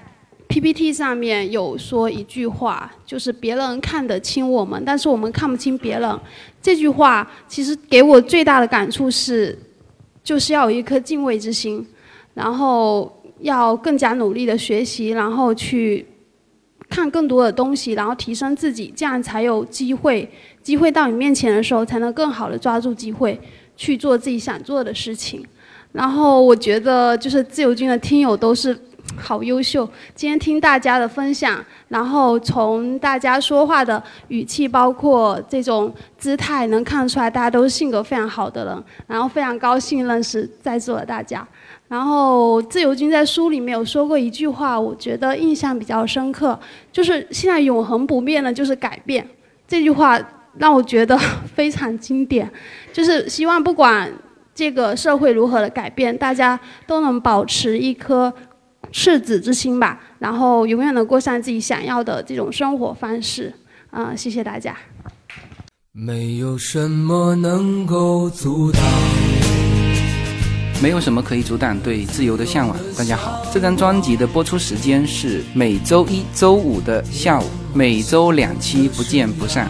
[0.48, 6.20] PPT 上面有说一句话，就是别人看得清我们，但是我们看不清别人。
[6.62, 9.58] 这句话其实给我最大的感触是，
[10.24, 11.86] 就是要有一颗敬畏之心，
[12.34, 16.06] 然后要更加努力的学习，然后去
[16.90, 20.30] 看更多的东西，然后提升自己，这样才有机会。
[20.64, 23.40] 机会到你面前的时候，才能更好的抓住机会。
[23.80, 25.46] 去做自己想做的事情，
[25.92, 28.76] 然后我觉得就是自由军的听友都是
[29.16, 29.88] 好优秀。
[30.14, 38.84] 今天听大家的分享，然后从大家说话的语气，包括这种姿态，能看出来大家都是性格非常好的人。
[39.08, 41.48] 然后非常高兴认识在座的大家。
[41.88, 46.60] 然后自由军在书里面有说过一句话，我觉得印象比较深刻，
[46.92, 49.28] 就是现在永恒不变的就是改变。
[49.68, 50.20] 这句话。
[50.60, 51.16] 让我觉得
[51.54, 52.52] 非常经典，
[52.92, 54.12] 就是希望不管
[54.56, 58.34] 这个社会如何的改变，大家都能保持一颗
[58.92, 63.54] 赤子之心吧，然后永远的过上自己想要的这种生活方式。
[63.92, 64.76] 嗯，谢谢大家。
[65.92, 68.82] 没有什么能够阻挡，
[70.82, 72.78] 没有什么可以阻挡对自由的向往。
[72.96, 79.70] 大家好，这张专辑的播出时间是每周一周五的下午，每周两期，不见不散。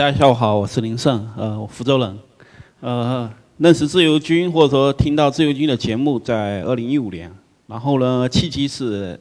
[0.00, 2.18] 大家下午好，我是林胜，呃，福州人，
[2.80, 3.30] 呃。
[3.58, 7.30] 认识自由军，或者说听到自由军的节目，在二零一五年。
[7.66, 9.20] 然后呢，契机是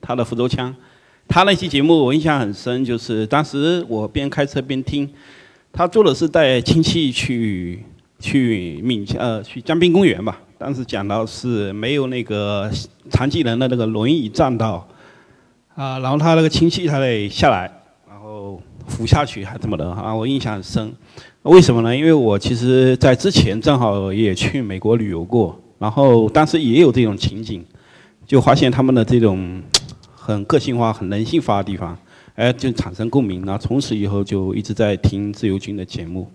[0.00, 0.74] 他的福州腔。
[1.28, 5.06] 他那期节目我印象很深，就是当时我边开车边听。
[5.70, 7.84] 他做的是带亲戚去
[8.18, 10.40] 去闽呃去江滨公园吧。
[10.56, 12.70] 当时讲到是没有那个
[13.10, 14.88] 残疾人的那个轮椅站到
[15.74, 17.70] 啊，然后他那个亲戚他得下来，
[18.86, 20.14] 浮下去还怎么的啊？
[20.14, 20.92] 我印象很深。
[21.42, 21.94] 为什么呢？
[21.94, 27.62] 因为我其实，在之前正好也去美国旅游过，然后当时也有这种情景，
[28.26, 29.62] 就发现他们的这种
[30.14, 31.96] 很个性化、很人性化的地方，
[32.34, 33.44] 哎，就产生共鸣。
[33.44, 36.26] 然后从此以后就一直在听自由军的节目，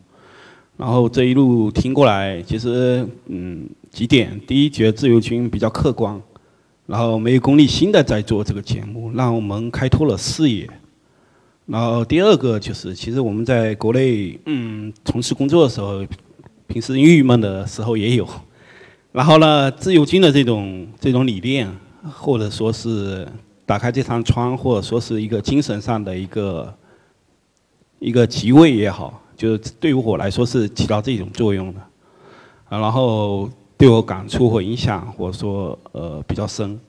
[0.78, 6.22] 然后这一路听过来，其实嗯几点：第一，觉得自由军比较客观，
[6.86, 10.70] 然后没有功利心的在做这个节目，让我们开拓了视野。
[11.72, 16.04] 然后第二个就是，其实我们在国内，嗯，从事工作的时候，
[16.66, 18.28] 平时郁闷的时候也有。
[19.12, 21.72] 然后呢，自由军的这种这种理念，
[22.12, 23.28] 或者说是
[23.68, 26.74] 打开这扇窗，或者说是一个精神上的一个
[28.00, 31.80] 一个极慰也好，就是对于我来说是起到这种作用的。
[32.70, 36.80] 啊，然后对我感触或影响，或者说呃比较深。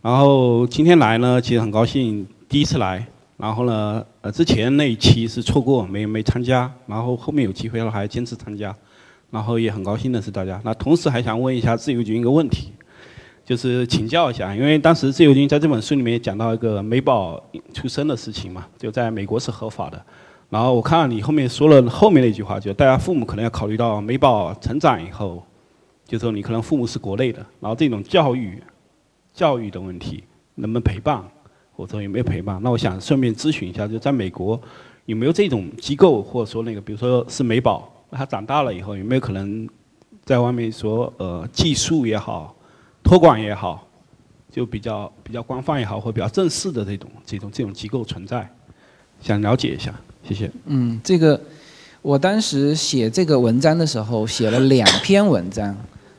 [0.00, 3.06] 然后今天来呢，其实很高兴，第一次来。
[3.38, 6.70] 然后呢，呃，之前那一期是错过，没没参加。
[6.86, 8.74] 然后后面有机会了，还坚持参加。
[9.30, 10.60] 然后也很高兴的是大家。
[10.64, 12.72] 那同时还想问一下自由军一个问题，
[13.44, 17.40] 就是请教一下，因为当时自由军在这本书里面讲到一个美宝
[17.72, 20.04] 出生的事情嘛，就在美国是合法的。
[20.50, 25.44] 然后我看你后面说了后面那句话，就大家父母可能要考虑到美宝成长以后，
[26.06, 28.60] 就说你可能父母是国内的，然后这种教育
[29.32, 30.24] 教育的问题
[30.54, 31.22] 能不能陪伴？
[31.78, 32.60] 或者有没有陪伴？
[32.60, 34.60] 那我想顺便咨询一下，就在美国
[35.04, 39.68] 有没有这种机构，或者说那个，比如说是美宝，他长大了以后有没有可能
[40.24, 42.52] 在外面说呃寄宿也好，
[43.04, 43.86] 托管也好，
[44.50, 48.50] 就比较比较官方也好，或比较正式的这种这种这种机构存在？
[49.20, 50.50] 想了解一下，谢谢。
[50.64, 51.40] 嗯，这个
[52.02, 55.76] 我当时写这个文章的时候写了两篇文章，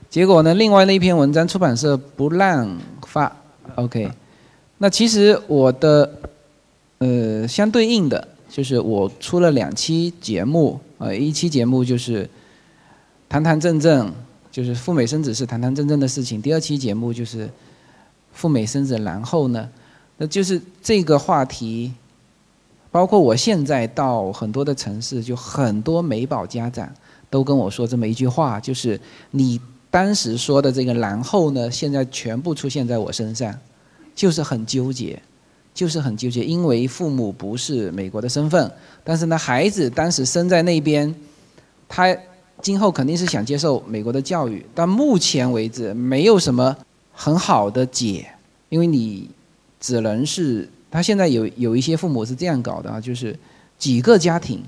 [0.09, 3.35] 结果呢，另外那一篇文章出版社不让发
[3.75, 4.09] ，OK。
[4.81, 6.09] 那其实我的，
[6.99, 12.27] 呃，相对应的就是我出了两期节目，呃，一期节目就是
[13.27, 14.09] 谈谈正正，
[14.49, 17.49] 就是赴美生子是谈谈正正的事情；第二期节目就是
[18.31, 19.69] 赴美生子，然后呢，
[20.15, 21.91] 那就是这个话题，
[22.89, 26.89] 包括我现在到很多的城市，就很多美宝家长
[27.29, 28.97] 都跟我说这么一句话，就是
[29.31, 29.59] 你
[29.91, 33.53] 当时说的这个然后呢，现在全部出现在我身上。
[34.19, 35.17] 就是很纠结，
[35.73, 38.69] 就是很纠结，因为父母不是美国的身份，
[39.01, 41.15] 但是呢，孩子当时生在那边，
[41.87, 42.13] 他
[42.61, 46.75] 今后肯定是想接受美国的教育，但目前为止没有什么
[47.13, 48.27] 很好的解，
[48.67, 49.31] 因为你
[49.79, 53.33] 只能是他现在有有一些父母是这样搞的啊，就是
[53.77, 54.61] 几个家庭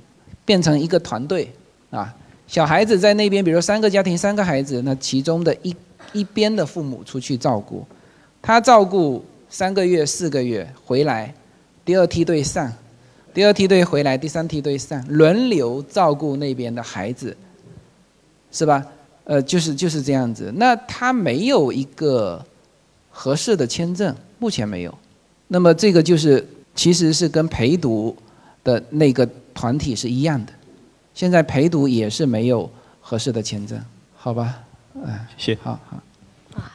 [0.46, 1.54] 变成一个团队
[1.90, 2.16] 啊，
[2.48, 5.76] 小孩子在那边，比如三个家庭三个孩子，那其中的一
[6.14, 7.86] 一边的父母出去照顾，
[8.42, 9.22] 他照顾。
[9.52, 11.32] 三个月、四个月回来，
[11.84, 12.72] 第二梯队上，
[13.34, 17.36] 第二梯队回来，第三梯队上，轮流照顾那边的孩子，
[18.50, 18.84] 是吧？
[19.26, 20.52] 呃，就是就是这样子。
[20.56, 22.44] 那他没有一个
[23.10, 24.98] 合适的签证，目前没有。
[25.50, 28.16] 那么这个就是，其实是跟陪读
[28.64, 30.54] 的那个团体是一样的。
[31.14, 32.72] 现在陪读也是没有
[33.02, 33.78] 合适的签证，
[34.16, 34.64] 好吧？
[34.96, 35.04] 嗯，
[35.38, 35.60] 谢谢。
[35.62, 35.98] 好好。
[36.56, 36.72] 啊，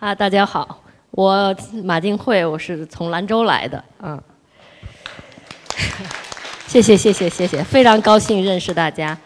[0.00, 0.80] 啊大家好，
[1.10, 4.22] 我马金慧，我是从兰州来的，嗯，
[6.68, 9.18] 谢谢谢谢谢谢，非常高兴认识大家，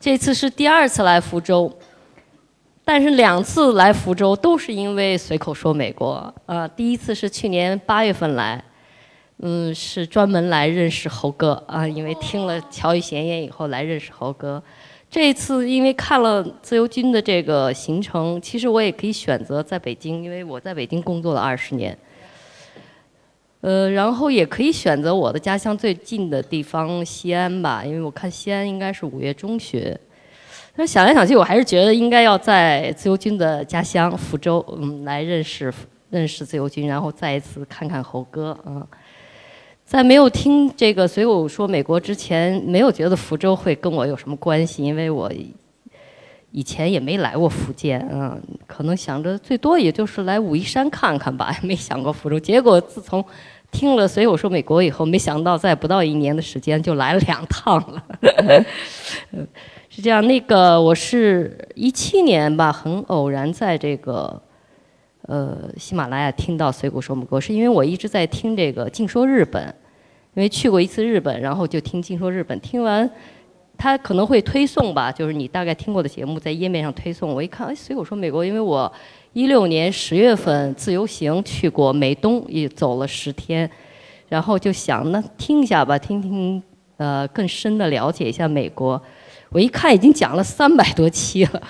[0.00, 1.70] 这次是第二次来福州，
[2.82, 8.64] 但是两次来福州都是因为随口说美国，啊，第一次是去年八月份来，
[9.40, 14.62] 嗯，是专门来认识猴哥啊，因为听了乔语闲言以后来认识猴哥。
[15.16, 21.96] 这次因为看了自由军的这个行程，其实我也可以选择在北京，因为我在北京工作了二十年。
[23.62, 29.98] 呃，然后也可以选择我的家乡最近的地方西安吧，因为我看西安应该是五月中旬。
[30.74, 35.72] 那想来想去，我还是觉得应该要在自由军的家乡福州，嗯，来认识
[36.10, 38.86] 认识自由军，然后再一次看看猴哥，嗯。
[39.86, 45.30] 在没有听这个随我说美国之前，没有觉得福州会跟我有什么关系，因为我
[46.50, 52.38] 以前也没来过福建，嗯，可能想着最多也就是来武夷山看看吧，没想过福州。
[52.40, 53.24] 结果自从
[53.70, 58.02] 听了随我说美国以后，没想到在不到一年的时间就来了两趟了。
[59.88, 64.42] 是这样，那个我是一七年吧，很偶然在这个。
[65.26, 69.62] 呃，喜马拉雅听到随口说美国，是因为我一直在听这个《净说日本》，
[70.34, 72.56] 因为去过一次日本，然后就听《净说日本》。
[72.60, 73.10] 听完，
[73.76, 77.34] 他可能会推送吧， 就是你大概听过的节目在页面上推送。
[77.34, 78.92] 我一看，哎，随口说美国，因为我
[79.32, 83.68] 一六年十月份自由行去过美东，也走了十天，
[84.28, 86.62] 然后就想那听一下吧，听听
[86.98, 89.02] 呃更深的了解一下美国。
[89.50, 91.60] 我一看已经讲了三百多期了，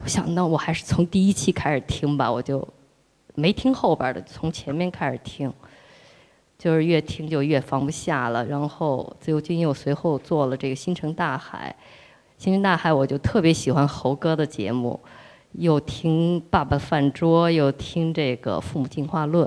[0.00, 2.64] 我想那我还是从第一期开始听吧，我就。
[3.40, 5.52] 没听后边的，从前面开始听，
[6.58, 8.44] 就是越听就越放不下了。
[8.44, 11.74] 然后自由军又随后做了这个《星辰大海》，
[12.44, 15.00] 《星辰大海》我就特别喜欢猴哥的节目，
[15.52, 19.46] 又听《爸爸饭桌》，又听这个《父母进化论》。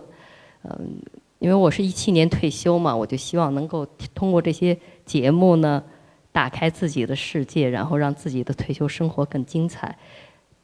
[0.64, 0.98] 嗯，
[1.40, 3.86] 因为我是一七年退休嘛，我就希望能够
[4.16, 5.84] 通过这些节目呢，
[6.32, 9.98] 打开自己的世界，然后让自己的退休生活更精彩。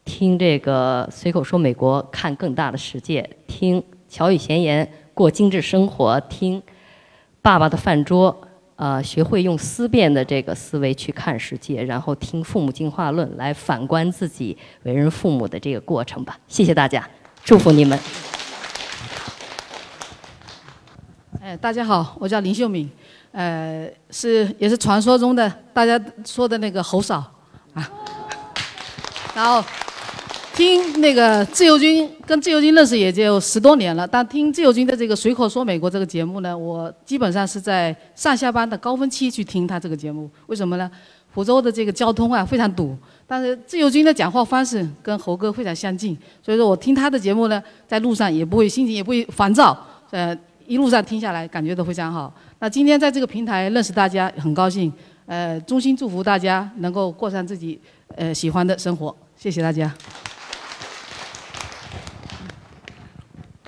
[0.09, 6.59] 听这个随口说美国，看更大的世界；听乔语闲言，过精致生活；听
[7.43, 8.35] 爸爸的饭桌，
[8.75, 16.35] 呃，学会用思辨的这个思维去看世界；然后听父母进化论，来反观自己为人父母的这个过程吧。
[16.47, 17.07] 谢谢大家，
[17.43, 17.97] 祝福你们。
[21.39, 22.89] 哎，大家好，我叫林秀敏，
[23.31, 27.23] 呃，是也是传说中的大家说的那个侯嫂
[27.75, 27.91] 啊，
[29.35, 29.63] 然后。
[30.59, 34.05] 听那个自由军，跟自由军认识也就十多年了。
[34.05, 40.29] 但听自由军的这个随口说美国这个节目呢，我基本上是在上下班的高峰期去听他这个节目。
[40.47, 40.91] 为什么呢？
[41.31, 42.93] 福州的这个交通啊非常堵，
[43.25, 49.81] 但是自由军的讲话方式跟猴哥非常相近，所以说我听他的节目呢，在路上也不会心情也不会烦躁。
[50.09, 50.37] 呃，
[50.67, 52.33] 一路上听下来感觉都非常好。
[52.59, 54.91] 那今天在这个平台认识大家很高兴，
[55.25, 57.79] 呃，衷心祝福大家能够过上自己
[58.17, 59.15] 呃喜欢的生活。
[59.37, 59.89] 谢谢大家。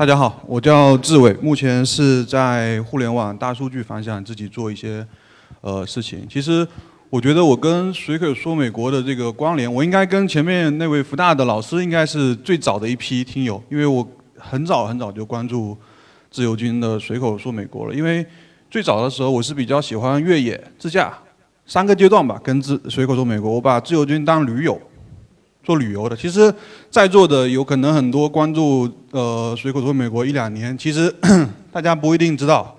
[0.02, 5.06] 大家好，我叫志伟，目前是在互联网大数据方向自己做一些
[5.62, 6.26] 呃事情。
[6.28, 6.68] 其实
[7.12, 14.04] 我觉得我跟随口说美国的这个关联，我应该跟前面那位福大的老师应该是最早的一批听友，因为我
[14.39, 15.78] 很早很早就关注
[16.32, 17.93] 自由军的随口说美国了。
[17.93, 18.26] 因为
[18.72, 21.16] 最早的时候我是比较喜欢越野自驾，
[21.68, 24.82] 三个阶段吧，跟自随口说美国，我把自由军当驴友。
[25.64, 26.53] 做旅游的，其实
[26.89, 31.14] 在座的有可能很多关注呃随口说美国一两年，其实
[31.72, 32.76] 大家不一定知道，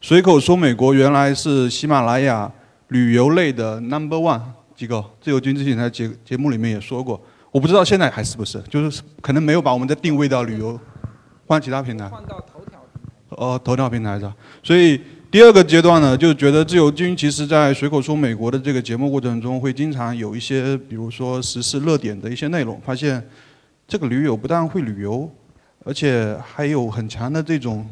[0.00, 2.50] 随口说美国原来是喜马拉雅
[2.88, 4.40] 旅游类的 number one
[4.74, 5.04] 机构。
[5.20, 10.78] 自由军之前在节节目里面也说过，我不知道现在还是不是，就是可能没有把我们的定位到旅游，
[11.46, 12.08] 换其他平台。
[12.08, 13.00] 换到头条平
[13.30, 13.36] 台。
[13.36, 15.00] 哦，头条平台上，所以。
[15.30, 22.80] 第二个阶段呢，就觉得自由军其实在随口说美国的这个节目过程中，会经常有一些，比如说时事热点的一些内容。
[22.82, 23.22] 发现
[23.86, 25.30] 这个驴友不但会旅游，
[25.84, 27.86] 而且还有很强的这种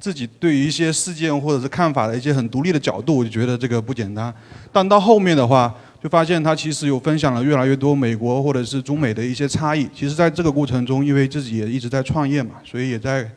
[0.00, 4.34] 自己对于一些事件或者是看法的一些很独立的角度，我就觉得这个不简单。
[4.72, 5.72] 但到后面的话，
[6.02, 9.88] 就发现他其实有分享了越来越多美国或者是中美的一些差异。
[9.94, 13.30] 其实在这个过程中，因为自己也一直在创业嘛，所以也在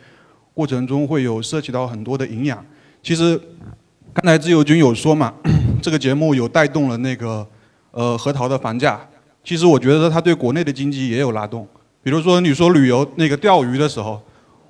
[0.56, 2.66] 过程中会有涉及到很多的营养。
[3.04, 3.38] 其实，
[4.14, 5.34] 刚才自由军有说嘛，
[5.84, 7.46] 这个节目有带动了那个
[7.92, 8.98] 呃核桃的房价。
[9.44, 11.68] 其实我觉得它对国内的经济也有拉动。
[12.02, 14.22] 比如说你说旅游那个钓鱼的时候，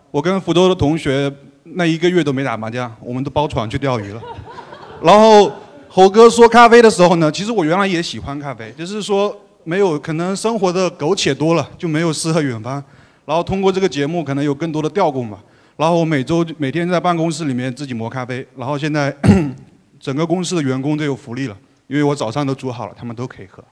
[0.10, 1.32] 我跟福州的同学
[1.64, 4.22] 那一个月都没打麻将，我们都包船去钓鱼了。
[5.04, 5.52] 然后
[5.88, 12.84] 猴哥说咖啡的时候呢，其实我原来也喜欢咖啡，就是说没有可能生活的苟且多了，就没有诗和远方。
[13.28, 15.38] 然后通过这个节目，可能有更多的调动吧。
[15.76, 19.15] 然后我每周每天在办公室里面自己磨咖啡，然后现在
[19.99, 21.57] 整个公司的员工都有福利了，
[21.88, 23.63] 因为我早上都煮好了，他们都可以喝。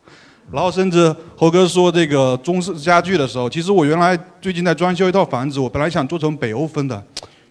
[0.51, 7.01] 然后甚至猴哥说这个中式家具的时候，其实我原来最近在装修一套房子，我本来想做成北欧风的，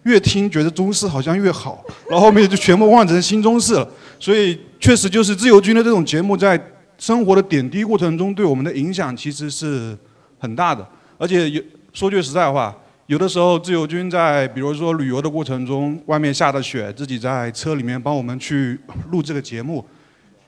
[0.02, 3.88] 越听觉得中式好像越好，然后后面就全部换成新中式了。
[4.18, 6.60] 所以确实就是自由军的这种节目，在
[6.98, 9.96] 生活的点滴过程中对我们的影响其实是
[10.38, 10.86] 很大的，
[11.16, 12.74] 而且有说句实在话。
[13.10, 18.78] 有的时候，自由军在比如说旅游的过程中，外面下的雪，自己在车里面帮我们去
[19.10, 19.84] 录这个节目，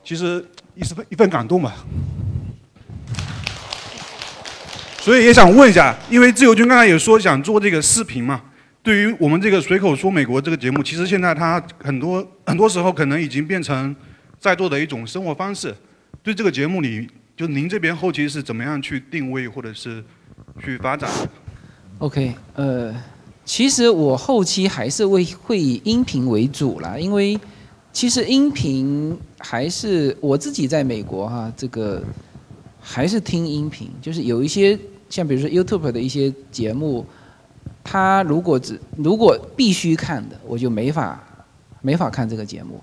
[0.04, 0.46] 其实
[0.76, 1.74] 一是一份感动吧。
[5.00, 8.40] 所以也想问一下，因为自由军刚才也说想做这个视频嘛，
[8.80, 13.92] 对于我们这个随口说美国这个节目，其实现在它很多很多时候可能已经变成
[14.38, 15.74] 在座的一种生活方式。
[16.22, 20.04] 对这个节目里，就您这边后期是怎么样去定位或者是
[20.64, 21.10] 去发展
[22.02, 22.92] ？OK，呃，
[23.44, 27.38] 其实我后期还是会会以音频为主啦，因为
[27.92, 32.02] 其实音频还是我自己在美国哈，这个
[32.80, 34.76] 还是听音频，就是有一些
[35.08, 37.06] 像比如说 YouTube 的一些节目，
[37.84, 41.22] 它如果只如果必须看的，我就没法
[41.82, 42.80] 没法看这个节目。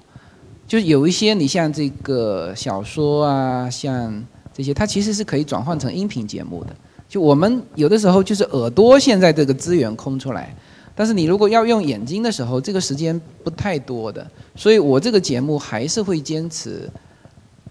[0.65, 6.74] 就有一些你像这个小说啊，像这些，它其实是可以转换成音频节目的。
[7.10, 10.55] 就我们有的时候就是耳朵现在这个资源空出来，
[10.95, 14.26] 但是你如果要用眼睛的时候，这个时间不太多的。
[14.55, 16.88] 所以我这个节目还是会坚持，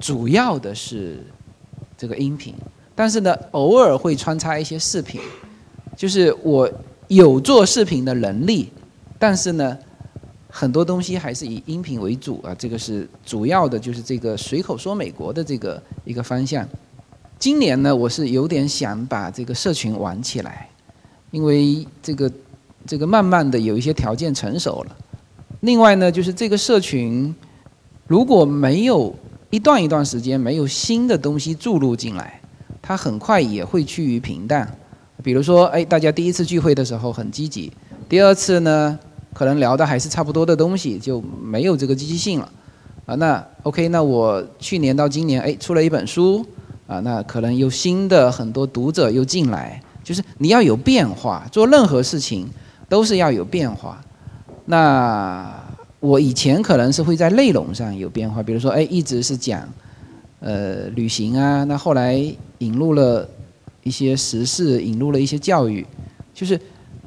[0.01, 1.25] 主要的是
[1.97, 2.53] 这个音频，
[2.95, 5.21] 但是呢，偶尔会穿插一些视频，
[5.97, 6.69] 就是我
[7.07, 8.71] 有做视频的能力，
[9.19, 9.79] 但是呢。
[10.51, 16.67] 很多东西还是以音频为主啊，这个是主要的，就是这个随口说美国的这个一个方向。
[17.39, 20.69] 今年呢，我是有点想把这个社群玩起来，
[21.31, 22.31] 因为这个
[22.85, 24.97] 这个慢慢的有一些条件成熟了。
[25.61, 27.33] 另外呢，就是这个社群
[28.07, 29.15] 如果没有
[29.51, 32.41] 一段一段时间没有新的东西注入进来，
[32.83, 34.77] 它很快也会趋于平淡。
[35.23, 37.73] 比如说，哎，大家第一次聚会的时候很积极，
[38.09, 38.99] 第二次呢？
[39.35, 42.53] 可能聊的还是差不多的东西，就没有这个积极性了，
[43.07, 46.45] 啊，那 OK，那我去年到今年，哎，出了一本书，
[46.89, 52.49] 啊，那可能有新的很多读者又进来，就是你要有变化，做任何事情
[52.89, 54.03] 都是要有变化。
[54.65, 55.49] 那
[56.01, 59.63] 我以前可能是会在内容上有变化，比如说，哎，一直是讲，
[60.41, 62.21] 呃，旅行啊，那后来
[62.59, 63.29] 引入了
[63.85, 65.87] 一些时事，引入了一些教育，
[66.35, 66.61] 就是，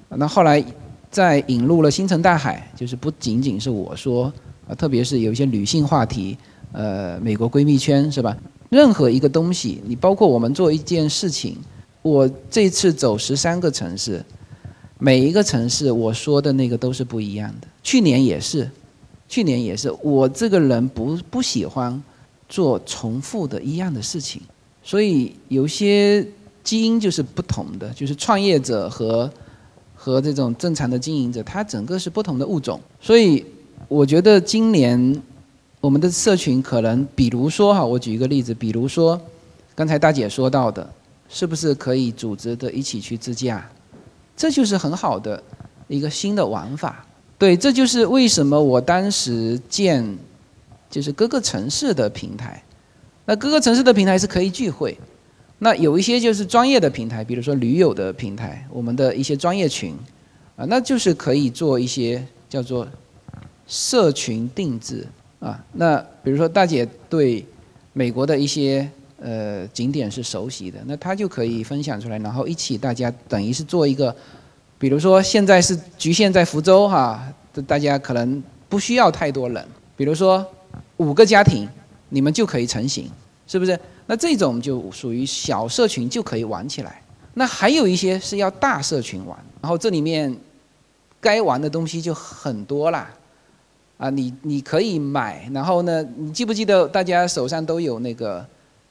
[0.07, 0.63] 那后来。
[1.11, 4.31] 在引入了星辰大海，就是不仅仅是我说，
[4.65, 6.37] 啊，特别是有一些女性话题，
[6.71, 8.33] 呃，美国闺蜜圈是吧？
[8.71, 11.55] 任何一个东西，你包括我们做一件事情，
[12.01, 14.23] 我这次走十三个城市，
[14.97, 17.67] 每一个城市我说的那个都是不一样的。
[17.83, 18.67] 去年也是，
[19.27, 22.01] 去年也是，我这个人不不喜欢
[22.49, 24.41] 做重复的一样的事情，
[24.81, 26.25] 所以有些
[26.63, 29.29] 基因就是不同的，就是创业者和。
[30.03, 33.45] 和这种正常的经营者，他整个是不同的物种，所以
[33.87, 35.21] 我觉得今年
[35.81, 39.19] 我们的社群可能，比如说哈，我举一个例子，比如说
[39.73, 40.87] 刚才大姐说到的，
[41.27, 43.67] 是不是可以组织的一起去自驾？
[44.37, 45.41] 这就是很好的
[45.87, 47.03] 一个新的玩法。
[47.39, 50.07] 对，这就是为什么我当时建
[50.87, 52.63] 就是各个城市的平台，
[53.25, 54.95] 那各个城市的平台是可以聚会。
[55.57, 59.95] 那有一些就是专业的平台，比如说驴友的平台，我们的一些专业群，
[60.55, 62.87] 啊，那就是可以做一些叫做
[63.65, 65.07] 社群定制
[65.41, 65.61] 啊。
[65.73, 67.45] 那比如说大姐对
[67.91, 68.89] 美国的一些
[69.19, 74.15] 呃景点是熟悉的，那她就可以分享出来，然后一起大家等于是做一个，
[74.79, 77.21] 比如说现在是局限在福州哈，
[77.67, 79.65] 大家可能不需要太多人，
[79.97, 80.45] 比如说
[80.97, 81.67] 五个家庭，
[82.07, 83.09] 你们就可以成型，
[83.45, 83.77] 是不是？
[84.07, 87.01] 那这种就属于小社群就可以玩起来，
[87.33, 90.35] 那还有一些是要大社群玩，然后这里面
[91.19, 93.09] 该玩的东西就很多啦，
[94.01, 98.43] 啊，你你可以买，然后呢，你记不记得大家手上都有那个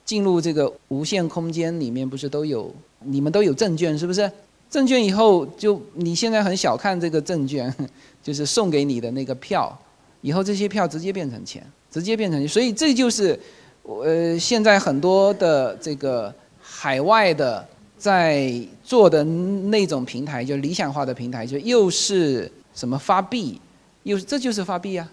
[0.05, 4.31] 进入这个无限空间里面不是都有，你们都有证券是不是？
[4.71, 7.75] 证券以后就你现在很小看这个证券，
[8.23, 9.77] 就是送给你的那个票，
[10.21, 13.39] 以后这些票直接变成钱，直接变成，所以这就是。
[13.83, 18.53] 呃，现在很多的这个海外的在
[18.85, 23.59] 做的那种平台，就理想化的平台，就又是什么发币，
[24.05, 25.11] 又这就是发币啊！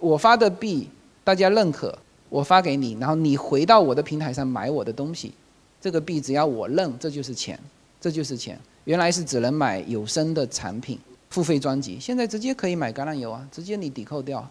[0.00, 0.88] 我发的币
[1.22, 1.96] 大家认可，
[2.28, 5.32] 我发给你，然后你回到我的平台上买我的东西，
[5.80, 7.58] 这个币只要我认，这就是钱，
[8.00, 8.58] 这就是钱。
[8.84, 10.98] 原来是只能买有声的产品、
[11.30, 14.46] 付费专辑，现在直接可以买橄榄油啊，直接你抵扣掉。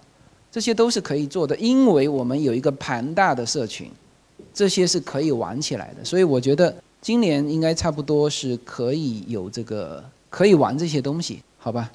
[0.52, 3.92] 这些都是可以做的，因为我们有一个庞大的社群，
[4.54, 6.06] 这些是可以玩起来的。
[6.06, 11.92] 所以我觉得今年应该差不多是可以有这个可以玩这些东西，好吧？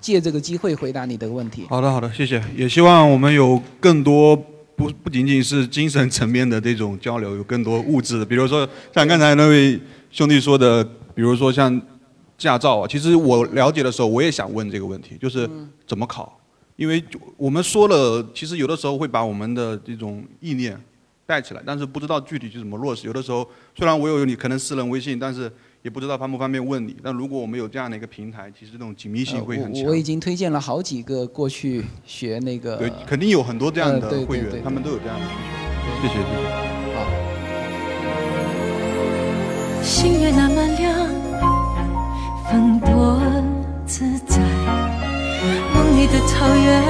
[0.00, 1.64] 借这个机会回答你的问题。
[1.68, 2.42] 好的，好的，谢谢。
[2.56, 4.36] 也希望我们有更多
[4.74, 9.80] 不不仅仅是精神层面的这种交流，有更多物质的，比如说像刚才那位
[10.10, 10.84] 兄弟说的，
[11.14, 11.80] 比如说像
[12.36, 12.86] 驾照啊。
[12.88, 15.48] 其实我了解的时候，我也想问这个问题，就是
[15.86, 16.38] 怎么考？
[16.74, 17.02] 因为
[17.36, 20.78] 我们说了，其实有的时候会把我们的这种意念
[21.24, 23.06] 带起来，但是不知道具体去怎么落实。
[23.06, 25.50] 有的时候虽然我有你可能私人微信，但是
[25.86, 26.96] 也不知道方不方便问你。
[27.00, 29.84] 但如果我们有这样的一个平台，其实这种紧密性会很强。
[29.84, 32.76] 我我已经推荐了好几个过去学那个。
[32.76, 36.08] 对，肯定有很多这样的会员，对他们都有这样的需求。
[36.08, 36.26] 谢谢谢谢。
[39.80, 40.92] 星月那么亮，
[42.50, 43.22] 风多
[43.86, 44.40] 自在。
[45.72, 46.82] 梦里的草原，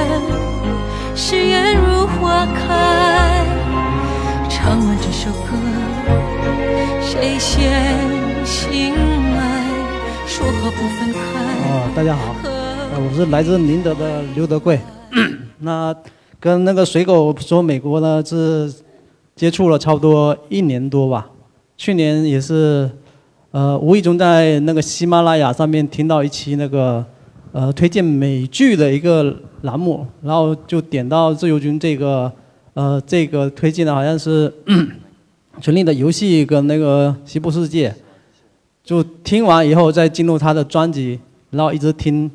[1.14, 3.44] 誓言如花开。
[4.48, 5.52] 唱完这首歌，
[7.02, 8.70] 谁先醒
[9.34, 9.66] 来？
[10.24, 11.18] 说好不分开。
[11.18, 14.78] 哦，大家好，呃，我是来自宁德的刘德贵。
[15.58, 15.92] 那
[16.38, 18.72] 跟那个水狗说美国呢是
[19.34, 21.28] 接触了差不多一年多吧。
[21.76, 22.88] 去年也是，
[23.50, 27.04] 呃，无意中在那个喜马拉雅上面听到一期那个，
[27.50, 32.32] 呃，推荐美剧的一个栏目，然后就点到自由军这个，
[32.74, 34.48] 呃，这个推荐的好像是
[35.60, 37.90] 《权力的游戏》跟那个《西部世界》，
[38.86, 41.20] 就听完以后再进入他的专辑，
[41.50, 42.30] 然后一直听，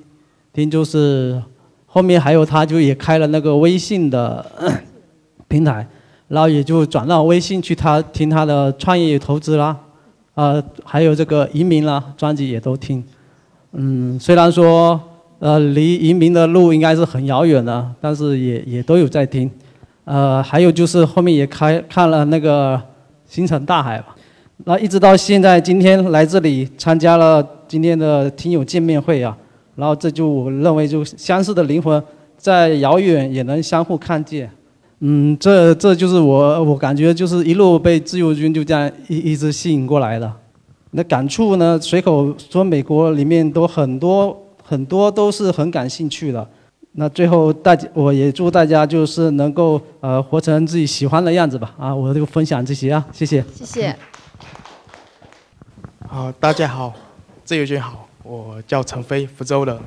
[0.54, 1.42] 听就是
[1.88, 4.46] 后面还有他就也开了那个微信的
[5.50, 5.88] 平台。
[6.28, 9.78] 然后也就转到微信去他听他的创业投资啦，
[10.34, 13.04] 呃，还有这个移民啦专辑也都听，
[13.74, 14.98] 嗯，虽然说
[15.40, 19.52] 呃离移民的路应该是很遥远的，但是也也都有在听，
[20.06, 22.82] 呃，还有就是后面也开看了那个
[23.26, 24.16] 星辰大海吧，
[24.66, 29.36] 那一直到现在今天来这里参加了今天的听友见面会啊，
[29.76, 32.02] 然后这就我认为就相似的灵魂
[32.38, 34.50] 在遥远也能相互看见。
[35.00, 40.32] 嗯，这这就是我，我感觉就是一路被自由军就这样一一直吸引过来的。
[40.92, 41.80] 那感触呢？
[41.80, 46.48] 随口说，美国里面都很多很多都是很感兴趣的。
[46.92, 51.74] 那最后大家，我也祝大家就是能够呃活成自己喜欢的样子吧。
[51.80, 53.44] 啊，我就分享这些啊，谢谢。
[53.56, 53.96] 谢谢。
[56.14, 56.94] 好，大家好，
[57.46, 59.82] 自由军好，我叫陈飞，福州的，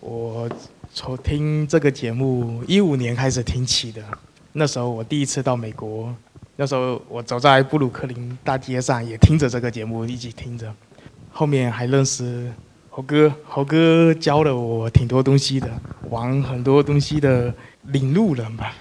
[0.00, 0.48] 我。
[0.92, 4.00] 从听这个节目一五年开始听起的，
[4.52, 6.14] 那时候我第一次到美国，
[6.54, 10.72] 那时候我走在布鲁克林大街上也听着这个节目一起听着，
[11.32, 12.48] 后面还认识
[12.88, 15.68] 猴哥，猴哥教了我挺多东西的，
[16.10, 17.52] 玩很多东西的
[17.86, 18.72] 领路人吧，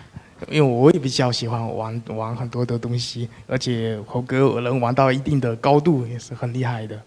[0.50, 7.00] 因为我也比较喜欢玩玩很多的东西，而且猴哥我能玩到一定的高度也是很厉害的，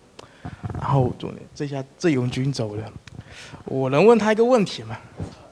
[0.74, 1.12] 然后
[1.54, 2.92] 这下自由军走了。
[3.64, 4.96] 我能问他一个问题吗？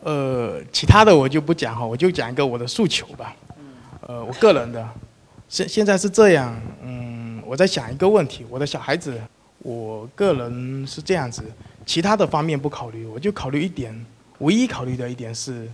[0.02, 3.34] 呃，其他的我就不讲哈，我就讲一个我的诉求吧。
[4.06, 4.86] 呃，我个人的，
[5.48, 9.18] 现现在是这样，嗯，我在想一个问题，我的小孩子，
[9.58, 11.42] 我个人是这样子，
[11.86, 13.94] 其他的方面不考虑，我就考虑一点，
[14.40, 15.66] 唯一考虑的一点是，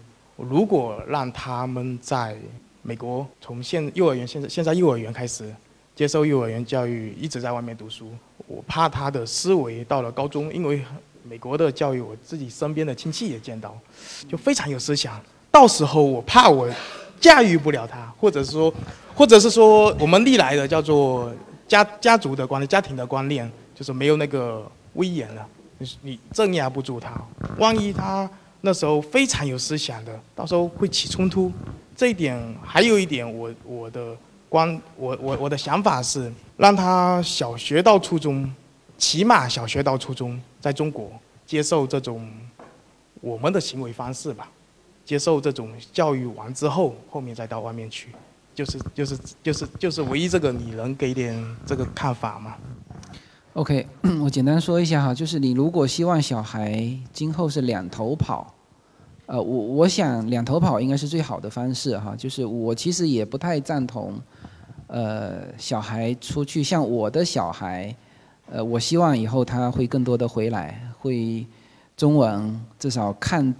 [0.48, 2.36] 如果让他们在
[2.82, 5.52] 美国从现幼儿园现在现在幼儿园开始
[5.94, 8.10] 接受幼儿园教育，一直在外面读书，
[8.46, 10.82] 我怕他的思维到了高中，因为。
[11.22, 13.78] 美国的教育，我自己身边的亲戚也见到，
[14.26, 15.20] 就非常有思想。
[15.50, 16.66] 到时候我怕我
[17.20, 18.72] 驾驭不了他，或者是说，
[19.14, 21.30] 或者是说，我们历来的叫做
[21.68, 27.12] 家家族的观念、家庭的观念，就是没有那个威严了，你你镇压不住他。
[27.58, 28.28] 万一他
[28.60, 31.52] 那时候非常有思想的，到时候会起冲突。
[31.96, 34.16] 这一点还有一点，我我的
[34.48, 38.50] 观，我我我的想法是，让他小学到初中。
[38.98, 41.10] 起码小学到初中，在中国
[41.46, 42.30] 接受这种
[43.22, 44.46] 我们的行为方式吧，
[45.06, 48.08] 接受这种教育完之后，后面再到外面去，
[48.54, 52.56] 就是就是就是就是唯一这个，你能给点这个看法吗
[53.54, 53.86] ？OK，
[54.22, 58.54] 我简单说一下哈，就是你如果希望小孩今后是两头跑，
[59.26, 64.14] 呃，我我想两头跑应该是最好的方式哈，就是我其实也不太赞同，
[64.86, 67.94] 呃，小孩出去像我的小孩。
[68.52, 71.46] 呃，我希望以后他会更多的回来，会
[71.96, 73.54] 中文至少看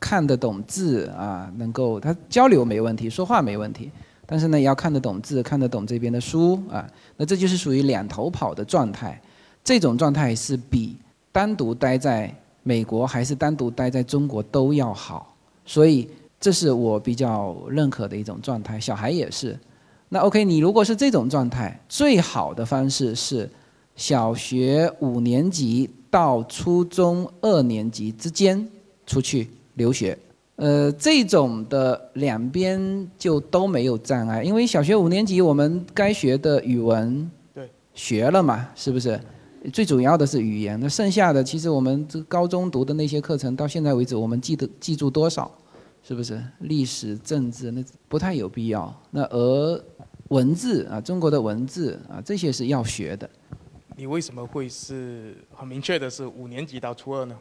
[0.00, 3.90] 看得懂字啊，能够他交流没问题，说话没问题，
[4.24, 6.88] 但是呢，也要看得懂字，看得懂这边的书啊。
[7.18, 9.20] 那这就是属于两头跑的状态，
[9.62, 10.96] 这种状态是比
[11.32, 15.34] 单独待在美国还是单独待在中国都要好，
[15.64, 16.08] 所以
[16.38, 18.78] 这是我比较认可的一种状态。
[18.78, 19.58] 小孩也是。
[20.08, 23.48] 那 OK，你如果是这种状态，最好的方式是。
[23.96, 28.66] 小学五年级到初中二年级之间
[29.04, 30.16] 出去留学，
[30.56, 39.20] 呃，这种的两边就都没有障碍，因为小学五年级我们该学的语文对学了嘛，是不是？
[39.72, 45.50] 最主要的是语言，那剩下的其实我们这高中读的那些课程，到现在为止我们记得记住多少？
[46.02, 46.42] 是不是？
[46.60, 48.94] 历史、政治那不太有必要。
[49.10, 49.84] 那而
[50.28, 53.28] 文字啊，中国的文字啊，这些是要学的。
[53.96, 57.36] 你为什么会是很明确的是五年级到初二呢？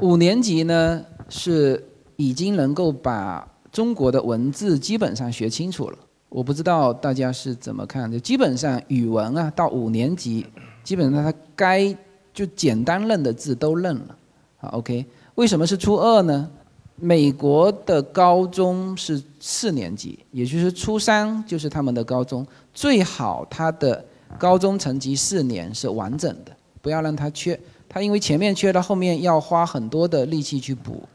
[0.00, 1.80] 五年级呢是
[2.16, 5.98] 已经能够把中国的文字基本上学清楚了。
[6.28, 8.18] 我不知道大家是怎么看的。
[8.18, 10.44] 基本上语文啊，到五年级，
[10.88, 11.94] 基本上他该
[12.32, 14.16] 就简单认的字都认了。
[14.56, 15.04] 好，OK。
[15.34, 16.48] 为什么是初二呢？
[16.96, 24.02] 美国的高中是四年级，也就是初三就是他们的高中，最好他的
[24.38, 27.60] 高中成绩四年是完整的，不要让他缺。
[27.86, 31.06] 他因为前面缺了，后面要花很多的力气去补，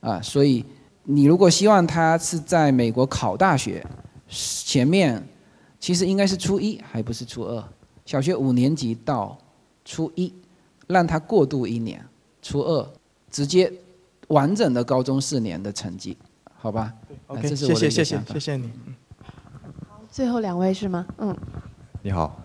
[0.00, 0.64] 啊，所以
[1.04, 3.86] 你如果希望他是在美国考大学，
[4.28, 5.24] 前面
[5.78, 7.64] 其实应该是初一，还不是初二，
[8.04, 9.36] 小学五年级到
[9.84, 10.32] 初一，
[10.86, 12.04] 让他过渡一年，
[12.40, 12.88] 初二
[13.30, 13.72] 直接。
[14.28, 16.16] 完整的高中四年的成绩，
[16.56, 16.90] 好吧
[17.26, 18.70] ？OK，谢谢谢谢谢谢你。
[20.10, 21.06] 最后两位是吗？
[21.18, 21.36] 嗯。
[22.00, 22.40] 你好，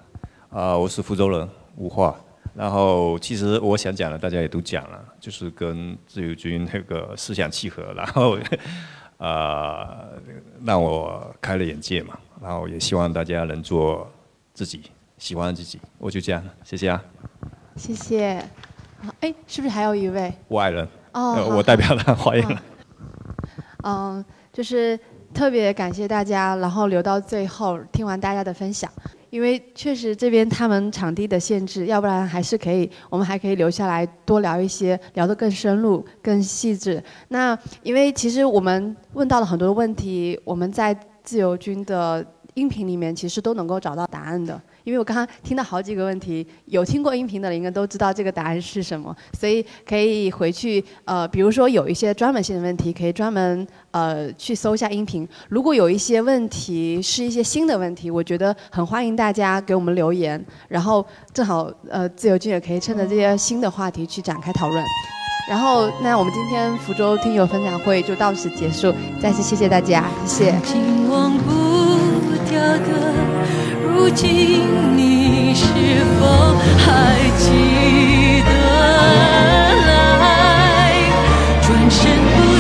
[0.49, 1.47] 啊，我是福州人
[1.77, 2.13] 吴化。
[2.53, 8.37] 然后其实我想讲的，大家也都讲了，就是跟自由军那个思想契合，然后
[9.17, 10.09] 啊，
[10.65, 12.19] 让我开了眼界嘛。
[12.41, 14.05] 然后也希望大家能做
[14.53, 14.81] 自己
[15.18, 15.80] 喜欢自己。
[15.97, 17.03] 我就这样，谢谢啊。
[17.76, 18.43] 谢谢。
[19.20, 20.34] 哎，是不是还有一位？
[20.47, 20.88] 我爱人。
[21.13, 22.57] 哦，我代表他欢迎。
[23.84, 24.99] 嗯，就是
[25.34, 28.91] 特别感谢大家，然后留到最后听完大家的分享，
[29.30, 37.01] 因为确实这边他们场地的限制，要不然还是可以，我们还可以留下来多聊一些，聊得更深入、更细致。
[37.30, 44.59] 那因为其实我们问到了很多问题，我们在自由军的音频里面其实都能够找到答案的。
[44.88, 55.27] 因为我刚刚听到好几个问题，有听过音频的人应该都知道这个答案是什么，所以可以回去呃，比如说有一些专门性的问题，可以专门呃去搜一下音频。
[55.49, 64.81] 如果有一些问题是一些新的问题，我觉得很欢迎大家给我们留言，然后正好呃自由军也可以趁着这些新的话题去展开讨论。
[65.49, 70.53] 然后那我们今天福州听友分享会就到此结束，再次谢谢大家，谢谢。
[73.88, 74.61] 如今
[74.97, 75.63] 你是
[76.19, 76.88] 否还
[77.38, 78.51] 记得
[79.88, 79.91] 来？
[81.61, 82.01] 转身
[82.35, 82.56] 不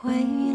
[0.00, 0.47] 回忆。